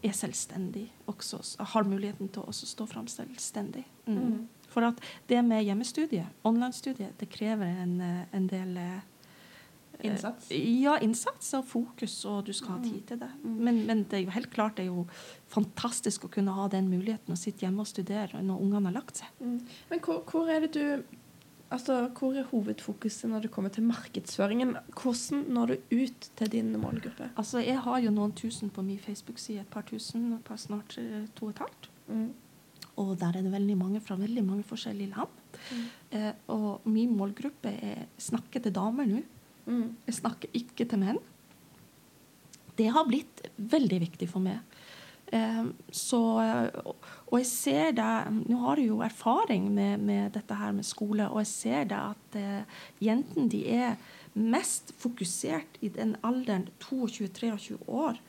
er 0.05 0.13
selvstendig 0.13 0.85
også. 1.09 1.41
Har 1.59 1.87
muligheten 1.87 2.29
til 2.29 2.45
å 2.45 2.53
stå 2.53 2.87
fram 2.89 3.07
selvstendig. 3.11 3.85
Mm. 4.05 4.19
Mm. 4.19 4.37
For 4.69 4.85
at 4.87 4.99
det 5.29 5.41
med 5.45 5.63
hjemmestudie, 5.63 6.27
online-studie, 6.43 7.11
det 7.19 7.29
krever 7.31 7.65
en, 7.83 7.99
eh, 8.01 8.23
en 8.35 8.47
del 8.51 8.77
eh, 8.77 9.03
Innsats? 10.03 10.49
ja, 10.51 10.97
innsats 11.03 11.53
og 11.57 11.65
fokus, 11.69 12.17
og 12.29 12.45
du 12.47 12.53
skal 12.53 12.77
ha 12.77 12.79
tid 12.83 13.01
til 13.09 13.19
det. 13.21 13.29
Men, 13.43 13.83
men 13.87 14.05
det 14.09 14.19
er 14.19 14.25
jo 14.25 14.33
helt 14.35 14.51
klart 14.53 14.77
det 14.79 14.87
er 14.87 14.93
jo 14.93 15.05
fantastisk 15.53 16.27
å 16.27 16.31
kunne 16.31 16.55
ha 16.55 16.67
den 16.71 16.89
muligheten 16.91 17.35
å 17.35 17.39
sitte 17.39 17.65
hjemme 17.65 17.85
og 17.85 17.89
studere 17.89 18.41
når 18.43 18.65
ungene 18.65 18.91
har 18.91 18.97
lagt 18.99 19.21
seg. 19.21 19.37
Mm. 19.39 19.59
Men 19.91 20.03
hvor, 20.05 20.23
hvor 20.29 20.51
er 20.51 20.67
det 20.67 20.73
du 20.77 21.21
Altså, 21.73 21.95
hvor 22.13 22.35
er 22.37 22.45
hovedfokuset 22.51 23.25
når 23.29 23.47
det 23.47 23.49
kommer 23.51 23.71
til 23.73 23.83
markedsføringen? 23.89 24.75
Hvordan 24.93 25.47
når 25.49 25.71
du 25.71 25.95
ut 25.97 26.27
til 26.37 26.51
din 26.53 26.69
målgruppe? 26.79 27.31
Altså, 27.35 27.59
Jeg 27.59 27.79
har 27.81 27.99
jo 27.99 28.11
noen 28.13 28.35
tusen 28.37 28.69
på 28.69 28.83
min 28.85 28.99
Facebook-side, 29.01 29.61
et 29.65 29.73
par 29.73 29.81
tusen, 29.81 30.33
et 30.33 30.43
par 30.45 30.61
snart 30.61 30.97
eh, 31.01 31.25
to 31.35 31.49
og 31.49 31.55
et 31.55 31.63
halvt. 31.65 31.89
Mm. 32.07 32.29
Og 33.01 33.17
der 33.19 33.37
er 33.37 33.43
det 33.43 33.51
veldig 33.51 33.77
mange 33.77 33.99
fra 33.99 34.15
veldig 34.15 34.43
mange 34.45 34.63
forskjellige 34.63 35.15
land. 35.17 35.41
Eh, 36.11 36.31
og 36.53 36.85
min 36.85 37.17
målgruppe 37.17 37.73
er 37.73 38.05
snakkete 38.21 38.71
damer 38.71 39.09
nå. 39.09 39.23
Mm. 39.65 39.95
Jeg 40.05 40.19
snakker 40.19 40.57
ikke 40.57 40.87
til 40.89 41.01
menn. 41.01 41.21
Det 42.75 42.89
har 42.91 43.07
blitt 43.07 43.45
veldig 43.55 43.99
viktig 44.03 44.27
for 44.29 44.43
meg. 44.43 44.61
Eh, 45.33 45.63
så, 45.89 46.21
og 46.85 47.37
jeg 47.39 47.47
ser 47.49 47.95
det 47.97 48.09
Nå 48.45 48.59
har 48.61 48.77
jeg 48.77 48.91
jo 48.91 48.99
erfaring 49.01 49.71
med, 49.73 50.03
med 50.05 50.35
dette 50.35 50.57
her 50.59 50.75
med 50.75 50.85
skole, 50.85 51.25
og 51.31 51.41
jeg 51.41 51.49
ser 51.49 51.87
det 51.89 51.97
at 51.97 52.37
eh, 52.37 52.83
jentene 53.01 53.49
de 53.49 53.63
er 53.73 53.95
mest 54.35 54.91
fokusert 54.99 55.79
i 55.81 55.89
den 55.95 56.13
alderen 56.25 56.67
22-23 56.83 57.79
år. 57.87 58.19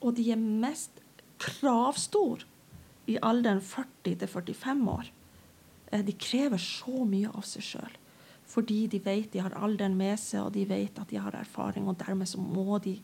Og 0.00 0.16
de 0.16 0.30
er 0.32 0.40
mest 0.40 1.02
kravstor 1.40 2.44
i 3.10 3.18
alderen 3.22 3.60
40-45 3.60 4.86
år. 4.90 5.10
Eh, 5.92 6.04
de 6.06 6.16
krever 6.16 6.60
så 6.62 7.04
mye 7.04 7.30
av 7.30 7.46
seg 7.46 7.66
sjøl. 7.66 7.99
Fordi 8.50 8.84
de 8.90 8.98
vet 9.04 9.32
de 9.32 9.42
har 9.44 9.54
alderen 9.54 9.94
med 9.98 10.18
seg, 10.18 10.42
og 10.42 10.54
de 10.56 10.66
vet 10.68 10.98
at 10.98 11.10
de 11.10 11.20
har 11.22 11.36
erfaring, 11.38 11.86
og 11.88 12.00
dermed 12.02 12.26
så 12.26 12.40
må 12.42 12.80
de 12.82 12.96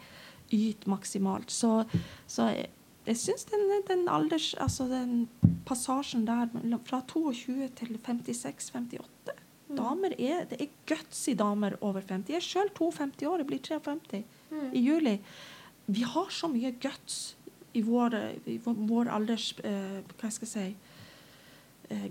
yte 0.52 0.90
maksimalt. 0.90 1.50
Så, 1.54 1.84
så 2.26 2.50
jeg, 2.54 2.70
jeg 3.06 3.20
syns 3.22 3.46
den, 3.50 3.66
den 3.86 4.08
alders... 4.10 4.54
Altså 4.62 4.88
den 4.90 5.28
passasjen 5.66 6.26
der 6.26 6.50
fra 6.86 7.02
22 7.08 7.68
til 7.78 7.98
56-58 7.98 9.36
Damer 9.76 10.12
er, 10.18 10.44
Det 10.46 10.60
er 10.62 10.74
gutsy 10.86 11.34
damer 11.38 11.74
over 11.80 12.00
50. 12.00 12.30
Jeg 12.30 12.36
er 12.36 12.44
sjøl 12.44 12.70
52 12.74 13.26
år, 13.26 13.42
jeg 13.42 13.46
blir 13.46 13.58
53 13.58 14.22
i 14.72 14.82
juli. 14.84 15.16
Vi 15.86 16.02
har 16.06 16.30
så 16.30 16.48
mye 16.50 16.70
guts 16.82 17.36
i 17.74 17.82
vår, 17.82 18.14
i 18.46 18.58
vår, 18.62 19.10
alders 19.10 19.52
eh, 19.64 19.98
Hva 20.16 20.30
skal 20.30 20.46
jeg 20.46 20.52
si 20.52 20.85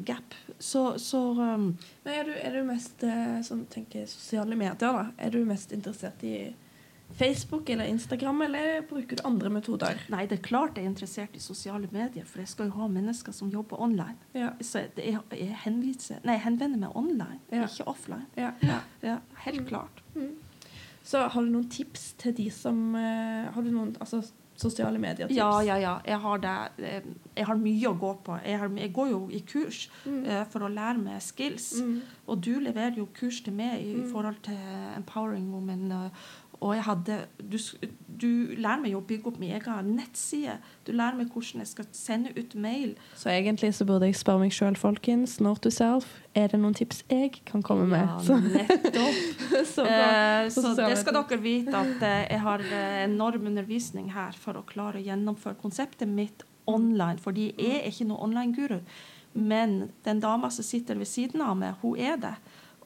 gap. 0.08 0.36
Så, 0.60 0.98
så 1.00 1.20
um, 1.36 1.78
Men 2.04 2.14
er 2.20 2.24
du, 2.30 2.32
er 2.40 2.54
du 2.56 2.62
mest 2.68 3.04
eh, 3.04 3.40
sånn, 3.44 3.66
tenker 3.72 4.06
sosiale 4.08 4.56
medier, 4.56 4.78
da? 4.80 5.10
Er 5.18 5.34
du 5.36 5.42
mest 5.46 5.72
interessert 5.76 6.24
i 6.24 6.54
Facebook 7.16 7.70
eller 7.70 7.86
Instagram, 7.86 8.42
eller 8.48 8.82
bruker 8.90 9.20
du 9.20 9.24
andre 9.28 9.50
metoder? 9.54 10.00
Nei, 10.10 10.24
det 10.26 10.40
er 10.40 10.48
klart 10.48 10.80
jeg 10.80 10.88
er 10.88 10.90
interessert 10.90 11.36
i 11.38 11.44
sosiale 11.44 11.88
medier, 11.92 12.26
for 12.26 12.42
jeg 12.42 12.50
skal 12.50 12.72
jo 12.72 12.78
ha 12.80 12.88
mennesker 12.90 13.36
som 13.36 13.52
jobber 13.54 13.82
online. 13.84 14.18
Ja. 14.34 14.54
Så 14.60 14.88
det 14.98 15.06
er, 15.12 15.20
jeg 15.38 15.60
henviser, 15.68 16.24
nei, 16.26 16.40
henvender 16.42 16.82
meg 16.82 16.96
online, 16.98 17.40
Ja. 17.54 17.68
ikke 17.70 17.88
offline. 17.94 18.26
Ja, 18.40 18.54
ja. 18.66 18.82
Ja, 19.06 19.20
helt 19.46 19.68
klart. 19.70 20.02
Så 21.06 21.22
har 21.30 21.46
du 21.46 21.52
noen 21.54 21.70
tips 21.70 22.14
til 22.22 22.34
de 22.38 22.50
som 22.54 22.96
eh, 22.98 23.46
Har 23.54 23.62
du 23.62 23.70
noen 23.70 23.94
altså, 24.02 24.24
sosiale 24.58 24.98
medier-tips? 25.02 25.36
Ja, 25.36 25.60
ja, 25.62 25.76
ja. 25.78 25.98
Jeg 26.08 26.20
har, 26.24 26.38
det, 26.42 26.54
eh, 26.88 27.08
jeg 27.36 27.46
har 27.50 27.58
mye 27.60 27.90
å 27.92 27.98
gå 28.00 28.12
på. 28.26 28.38
Jeg, 28.46 28.60
har, 28.62 28.72
jeg 28.80 28.94
går 28.96 29.10
jo 29.12 29.20
i 29.36 29.42
kurs 29.46 29.82
eh, 30.08 30.44
for 30.52 30.66
å 30.66 30.72
lære 30.72 31.02
meg 31.02 31.22
skills. 31.22 31.74
Mm. 31.84 31.98
Og 32.32 32.42
du 32.48 32.54
leverer 32.64 32.98
jo 33.02 33.10
kurs 33.20 33.42
til 33.46 33.54
meg 33.58 33.84
i 33.84 33.98
forhold 34.12 34.40
til 34.48 34.58
Empowering 34.96 35.52
Women. 35.54 35.92
eh, 35.92 36.26
og 36.64 36.72
jeg 36.76 36.84
hadde, 36.86 37.16
du, 37.52 37.58
du 38.22 38.28
lærer 38.56 38.80
meg 38.82 38.94
å 38.96 39.02
bygge 39.06 39.28
opp 39.32 39.40
min 39.42 39.52
egen 39.58 39.90
nettside. 39.98 40.56
Du 40.88 40.92
lærer 40.96 41.18
meg 41.20 41.28
hvordan 41.34 41.62
jeg 41.64 41.68
skal 41.72 41.88
sende 41.96 42.32
ut 42.38 42.56
mail. 42.56 42.94
Så 43.20 43.30
egentlig 43.34 43.74
så 43.76 43.86
burde 43.90 44.08
jeg 44.08 44.16
spørre 44.16 44.40
meg 44.46 44.56
sjøl, 44.56 44.78
folkens, 44.80 45.38
når 45.44 45.60
to 45.66 45.72
self, 45.76 46.08
er 46.36 46.48
det 46.54 46.60
noen 46.64 46.76
tips 46.78 47.04
jeg 47.12 47.34
kan 47.50 47.64
komme 47.66 47.86
med? 47.92 48.08
Ja, 48.08 48.20
Så- 48.24 48.40
nettopp. 48.40 49.20
så. 49.76 49.86
Eh, 49.86 50.48
På 50.48 50.64
så 50.64 50.74
det 50.80 50.98
skal 51.02 51.20
dere 51.20 51.42
vite 51.44 51.76
at 51.76 52.04
eh, 52.08 52.24
jeg 52.32 52.42
har 52.48 52.64
eh, 52.70 53.04
enorm 53.06 53.48
undervisning 53.52 54.12
her 54.16 54.32
for 54.40 54.58
å 54.62 54.66
klare 54.68 55.02
å 55.02 55.06
gjennomføre 55.06 55.60
konseptet 55.62 56.08
mitt 56.08 56.44
online. 56.66 57.20
Fordi 57.22 57.52
jeg 57.58 57.82
er 57.84 57.90
ikke 57.92 58.08
noen 58.10 58.30
online-guru. 58.32 58.80
Men 59.36 59.90
den 60.06 60.22
dama 60.24 60.48
som 60.50 60.64
sitter 60.64 60.96
ved 60.96 61.10
siden 61.12 61.42
av 61.44 61.58
meg, 61.60 61.76
hun 61.82 62.00
er 62.00 62.16
det. 62.22 62.36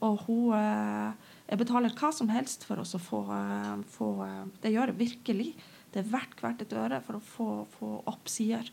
Og 0.02 0.24
hun 0.26 0.54
eh, 0.58 1.29
Jeg 1.50 1.58
betaler 1.58 1.94
hva 1.98 2.12
som 2.14 2.30
helst 2.30 2.64
for 2.68 2.82
å 2.82 2.86
få, 2.86 3.24
eh, 3.34 3.76
få 3.90 4.10
eh, 4.26 4.46
Det 4.62 4.72
gjør 4.76 4.94
jeg 4.94 5.00
virkelig. 5.00 5.50
Det 5.90 6.04
er 6.04 6.10
verdt 6.12 6.42
hvert 6.44 6.60
et 6.62 6.74
øre 6.78 7.00
for 7.02 7.18
å 7.18 7.20
få, 7.26 7.48
få 7.74 7.88
opp 8.12 8.30
sider. 8.30 8.68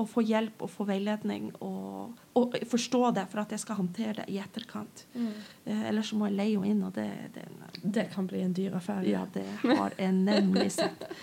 Og 0.00 0.08
få 0.08 0.22
hjelp 0.24 0.62
og 0.64 0.70
få 0.72 0.86
veiledning. 0.88 1.50
Og, 1.60 2.14
og 2.40 2.56
forstå 2.70 3.10
det 3.18 3.26
for 3.28 3.42
at 3.42 3.52
jeg 3.52 3.60
skal 3.60 3.76
håndtere 3.82 4.22
det 4.22 4.24
i 4.32 4.38
etterkant. 4.40 5.04
Eh, 5.12 5.82
ellers 5.90 6.08
så 6.08 6.16
må 6.16 6.30
jeg 6.30 6.38
leie 6.38 6.56
henne 6.56 6.72
inn, 6.72 6.80
og 6.88 6.96
det, 6.96 7.10
det, 7.36 7.44
Det 7.84 8.06
kan 8.14 8.30
bli 8.30 8.40
en 8.46 8.56
dyr 8.56 8.78
affære. 8.80 9.04
ja, 9.12 9.26
det 9.34 9.44
har 9.60 9.92
jeg 9.98 10.16
nemlig 10.16 10.70
sett. 10.80 11.04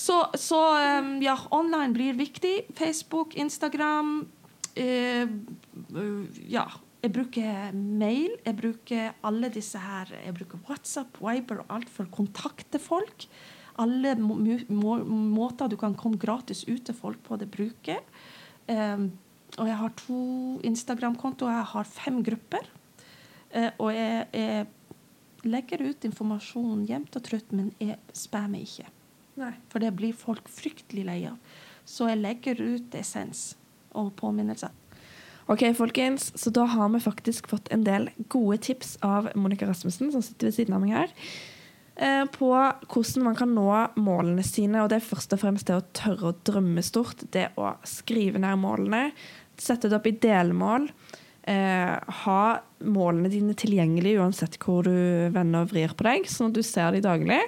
Så, 0.00 0.14
så 0.38 0.56
um, 1.00 1.16
ja, 1.20 1.34
online 1.50 1.92
blir 1.92 2.14
viktig. 2.14 2.60
Facebook, 2.78 3.34
Instagram. 3.34 4.28
eh, 4.74 5.28
ja. 6.48 6.70
Jeg 7.00 7.14
bruker 7.14 7.72
mail. 7.76 8.34
Jeg 8.44 8.56
bruker 8.58 9.14
alle 9.24 9.48
disse 9.52 9.80
her 9.80 10.10
Jeg 10.20 10.34
bruker 10.36 10.60
WhatsApp, 10.68 11.16
Viber 11.22 11.62
og 11.62 11.72
alt 11.78 11.90
for 11.92 12.06
å 12.06 12.14
kontakte 12.14 12.80
folk. 12.82 13.26
Alle 13.80 14.12
må, 14.20 14.36
må, 14.68 14.98
måter 15.06 15.70
du 15.70 15.78
kan 15.80 15.96
komme 15.96 16.20
gratis 16.20 16.66
ut 16.68 16.84
til 16.84 16.96
folk 16.96 17.22
på, 17.24 17.38
det 17.40 17.48
bruker. 17.52 18.02
Um, 18.68 19.08
og 19.56 19.66
jeg 19.70 19.78
har 19.80 19.94
to 19.98 20.20
Instagram-kontoer. 20.68 21.54
Jeg 21.54 21.70
har 21.72 21.88
fem 21.88 22.20
grupper. 22.26 22.68
Uh, 23.54 23.70
og 23.80 23.94
jeg, 23.96 24.26
jeg 24.36 25.48
legger 25.48 25.86
ut 25.88 26.04
informasjon 26.04 26.84
jevnt 26.90 27.16
og 27.16 27.24
trutt, 27.24 27.54
men 27.56 27.72
jeg 27.80 27.96
spammer 28.16 28.66
ikke. 28.66 28.90
Nei. 29.40 29.54
For 29.72 29.80
det 29.80 29.94
blir 29.96 30.16
folk 30.16 30.50
fryktelig 30.52 31.06
lei 31.08 31.22
av. 31.30 31.40
Så 31.88 32.10
jeg 32.10 32.20
legger 32.20 32.60
ut 32.60 32.94
essens 32.98 33.54
og 33.96 34.12
påminnelser. 34.20 34.74
Ok, 35.50 35.64
folkens, 35.74 36.28
så 36.38 36.52
da 36.54 36.62
har 36.70 36.90
vi 36.92 37.00
faktisk 37.02 37.48
fått 37.50 37.72
en 37.74 37.82
del 37.82 38.04
gode 38.30 38.60
tips 38.68 38.94
av 39.02 39.32
Monica 39.34 39.66
Rasmussen, 39.66 40.12
som 40.14 40.22
sitter 40.22 40.46
ved 40.46 40.54
siden 40.54 40.76
av 40.76 40.84
meg 40.84 40.92
her, 40.94 41.14
eh, 41.96 42.22
på 42.30 42.50
hvordan 42.86 43.24
man 43.26 43.34
kan 43.34 43.50
nå 43.56 43.66
målene 43.98 44.44
sine. 44.46 44.84
Og 44.84 44.92
det 44.92 45.00
er 45.00 45.08
først 45.08 45.34
og 45.34 45.42
fremst 45.42 45.66
det 45.66 45.74
å 45.74 45.88
tørre 45.90 46.30
å 46.30 46.38
drømme 46.46 46.84
stort. 46.86 47.26
Det 47.34 47.48
å 47.58 47.74
skrive 47.82 48.38
ned 48.38 48.62
målene. 48.62 49.10
Sette 49.58 49.90
det 49.90 49.98
opp 49.98 50.06
i 50.06 50.14
delmål. 50.22 50.88
Eh, 51.50 51.98
ha 51.98 52.60
målene 52.86 53.30
dine 53.32 53.54
tilgjengelig 53.58 54.20
uansett 54.20 54.58
hvor 54.62 54.84
du 54.86 55.30
vender 55.34 55.64
og 55.64 55.72
vrir 55.72 55.90
på 55.96 56.06
deg, 56.06 56.30
sånn 56.30 56.52
at 56.52 56.58
du 56.60 56.62
ser 56.62 56.92
dem 56.92 57.02
daglig. 57.02 57.42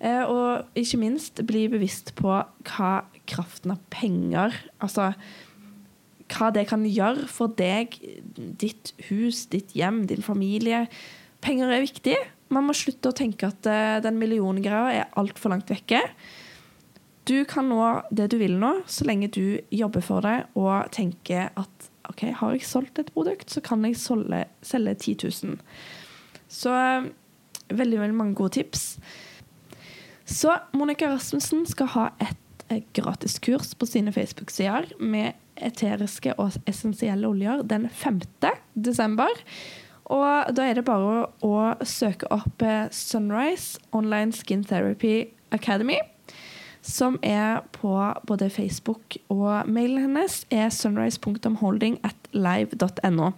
Eh, 0.00 0.24
og 0.28 0.68
ikke 0.76 1.00
minst 1.00 1.40
bli 1.48 1.68
bevisst 1.72 2.12
på 2.20 2.36
hva 2.36 2.94
kraften 3.28 3.74
av 3.74 3.80
penger 3.92 4.54
Altså 4.80 5.12
hva 6.34 6.50
det 6.54 6.66
kan 6.70 6.84
gjøre 6.86 7.26
for 7.30 7.52
deg, 7.58 7.96
ditt 8.36 8.92
hus, 9.08 9.46
ditt 9.52 9.74
hjem, 9.76 10.04
din 10.10 10.24
familie. 10.24 10.84
Penger 11.44 11.72
er 11.72 11.84
viktig. 11.84 12.16
Man 12.54 12.66
må 12.66 12.74
slutte 12.76 13.12
å 13.12 13.16
tenke 13.16 13.50
at 13.50 13.66
eh, 13.70 13.98
den 14.04 14.18
milliongreia 14.20 15.02
er 15.02 15.18
altfor 15.20 15.54
langt 15.54 15.70
vekke. 15.70 16.02
Du 17.28 17.44
kan 17.48 17.68
nå 17.70 17.84
det 18.10 18.30
du 18.32 18.38
vil 18.40 18.56
nå, 18.58 18.80
så 18.90 19.06
lenge 19.06 19.30
du 19.30 19.60
jobber 19.74 20.02
for 20.02 20.24
det 20.26 20.38
og 20.58 20.90
tenker 20.94 21.52
at 21.60 21.90
OK, 22.10 22.24
har 22.40 22.54
jeg 22.56 22.66
solgt 22.66 22.98
et 22.98 23.12
produkt, 23.14 23.52
så 23.52 23.62
kan 23.62 23.84
jeg 23.86 23.98
solge, 24.00 24.42
selge 24.66 24.96
10 24.98 25.28
000. 25.46 25.58
Så 26.50 26.74
eh, 26.74 27.10
veldig, 27.70 28.00
veldig 28.02 28.18
mange 28.18 28.38
gode 28.38 28.56
tips. 28.58 28.96
Så 30.30 30.56
Monica 30.74 31.10
Rasmussen 31.10 31.64
skal 31.70 31.92
ha 31.94 32.08
et 32.22 32.64
eh, 32.68 32.82
gratiskurs 32.96 33.76
på 33.78 33.88
sine 33.88 34.14
Facebook-sider 34.14 34.92
med 34.98 35.38
eteriske 35.64 36.34
og 36.40 36.56
essensielle 36.70 37.28
oljer 37.28 37.64
den 37.68 37.88
5. 37.88 38.20
desember. 38.74 39.42
Og 40.10 40.54
da 40.56 40.66
er 40.66 40.78
det 40.78 40.86
bare 40.88 41.28
å, 41.46 41.56
søke 41.86 42.28
opp 42.34 42.62
eh, 42.66 42.88
Sunrise 42.90 43.78
Online 43.94 44.34
Skin 44.34 44.64
Therapy 44.66 45.30
Academy. 45.54 46.00
Som 46.82 47.18
er 47.22 47.60
på 47.76 47.92
både 48.26 48.48
Facebook 48.50 49.18
og 49.28 49.68
mailen 49.68 50.00
hennes 50.06 50.40
er 50.48 50.70
sunrise.holding 50.72 51.98
at 52.08 52.30
live.no. 52.32 53.34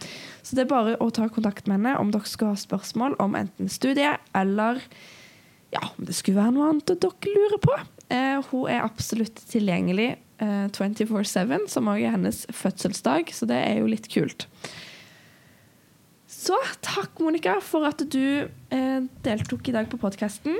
Så 0.47 0.57
det 0.57 0.65
er 0.65 0.71
bare 0.71 0.95
å 1.03 1.11
ta 1.11 1.27
kontakt 1.27 1.67
med 1.67 1.81
henne 1.81 1.97
om 1.99 2.13
dere 2.15 2.31
skal 2.31 2.53
ha 2.53 2.61
spørsmål 2.61 3.19
om 3.21 3.35
enten 3.37 3.69
studiet 3.73 4.23
eller 4.39 4.79
ja, 5.73 5.83
om 5.83 6.07
det 6.07 6.15
skulle 6.15 6.39
være 6.39 6.55
noe 6.55 6.71
annet 6.71 6.95
dere 7.03 7.35
lurer 7.35 7.61
på. 7.67 7.77
Eh, 8.13 8.39
hun 8.53 8.71
er 8.71 8.87
absolutt 8.87 9.43
tilgjengelig 9.51 10.13
eh, 10.43 10.67
24-7, 10.75 11.69
som 11.73 11.91
også 11.93 12.03
er 12.09 12.17
hennes 12.17 12.43
fødselsdag, 12.51 13.31
så 13.35 13.49
det 13.51 13.61
er 13.63 13.79
jo 13.81 13.91
litt 13.91 14.09
kult. 14.13 14.49
Så 16.33 16.57
takk, 16.83 17.21
Monica, 17.23 17.59
for 17.63 17.87
at 17.87 18.03
du 18.11 18.49
eh, 18.75 19.01
deltok 19.23 19.69
i 19.71 19.75
dag 19.77 19.91
på 19.93 20.01
podkasten. 20.03 20.57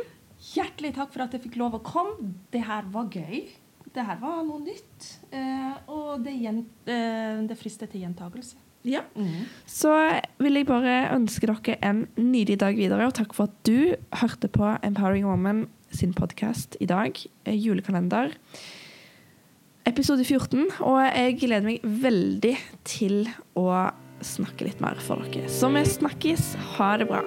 Hjertelig 0.53 0.93
takk 0.97 1.13
for 1.15 1.25
at 1.25 1.35
jeg 1.35 1.43
fikk 1.47 1.59
lov 1.61 1.79
å 1.79 1.83
komme. 1.87 2.33
Det 2.55 2.63
her 2.67 2.87
var 2.93 3.09
gøy. 3.11 3.49
Det 3.93 4.05
her 4.07 4.19
var 4.23 4.43
noe 4.47 4.63
nytt. 4.63 5.09
Eh, 5.35 5.73
og 5.91 6.23
det, 6.25 6.37
eh, 6.87 7.41
det 7.49 7.59
frister 7.61 7.91
til 7.91 8.05
gjentakelse. 8.07 8.59
Ja. 8.83 9.05
Så 9.71 9.93
vil 10.43 10.59
jeg 10.59 10.67
bare 10.67 10.95
ønske 11.15 11.47
dere 11.47 11.77
en 11.87 12.09
nydelig 12.19 12.59
dag 12.59 12.75
videre, 12.79 13.07
og 13.07 13.15
takk 13.15 13.35
for 13.37 13.47
at 13.47 13.55
du 13.63 13.95
hørte 14.19 14.51
på 14.51 14.73
Empowering 14.83 15.29
Woman 15.29 15.69
sin 15.95 16.15
podkast 16.15 16.75
i 16.83 16.89
dag. 16.91 17.19
eh, 17.47 17.55
Julekalender. 17.55 18.35
Episode 19.89 20.25
14. 20.25 20.69
Og 20.87 20.99
jeg 21.03 21.39
gleder 21.41 21.67
meg 21.67 21.83
veldig 21.83 22.53
til 22.87 23.25
å 23.59 23.67
snakke 24.23 24.69
litt 24.69 24.83
mer 24.83 25.01
for 25.03 25.25
dere. 25.27 25.51
Så 25.51 25.73
vi 25.75 25.83
snakkes. 25.89 26.53
Ha 26.77 26.93
det 27.01 27.09
bra. 27.11 27.25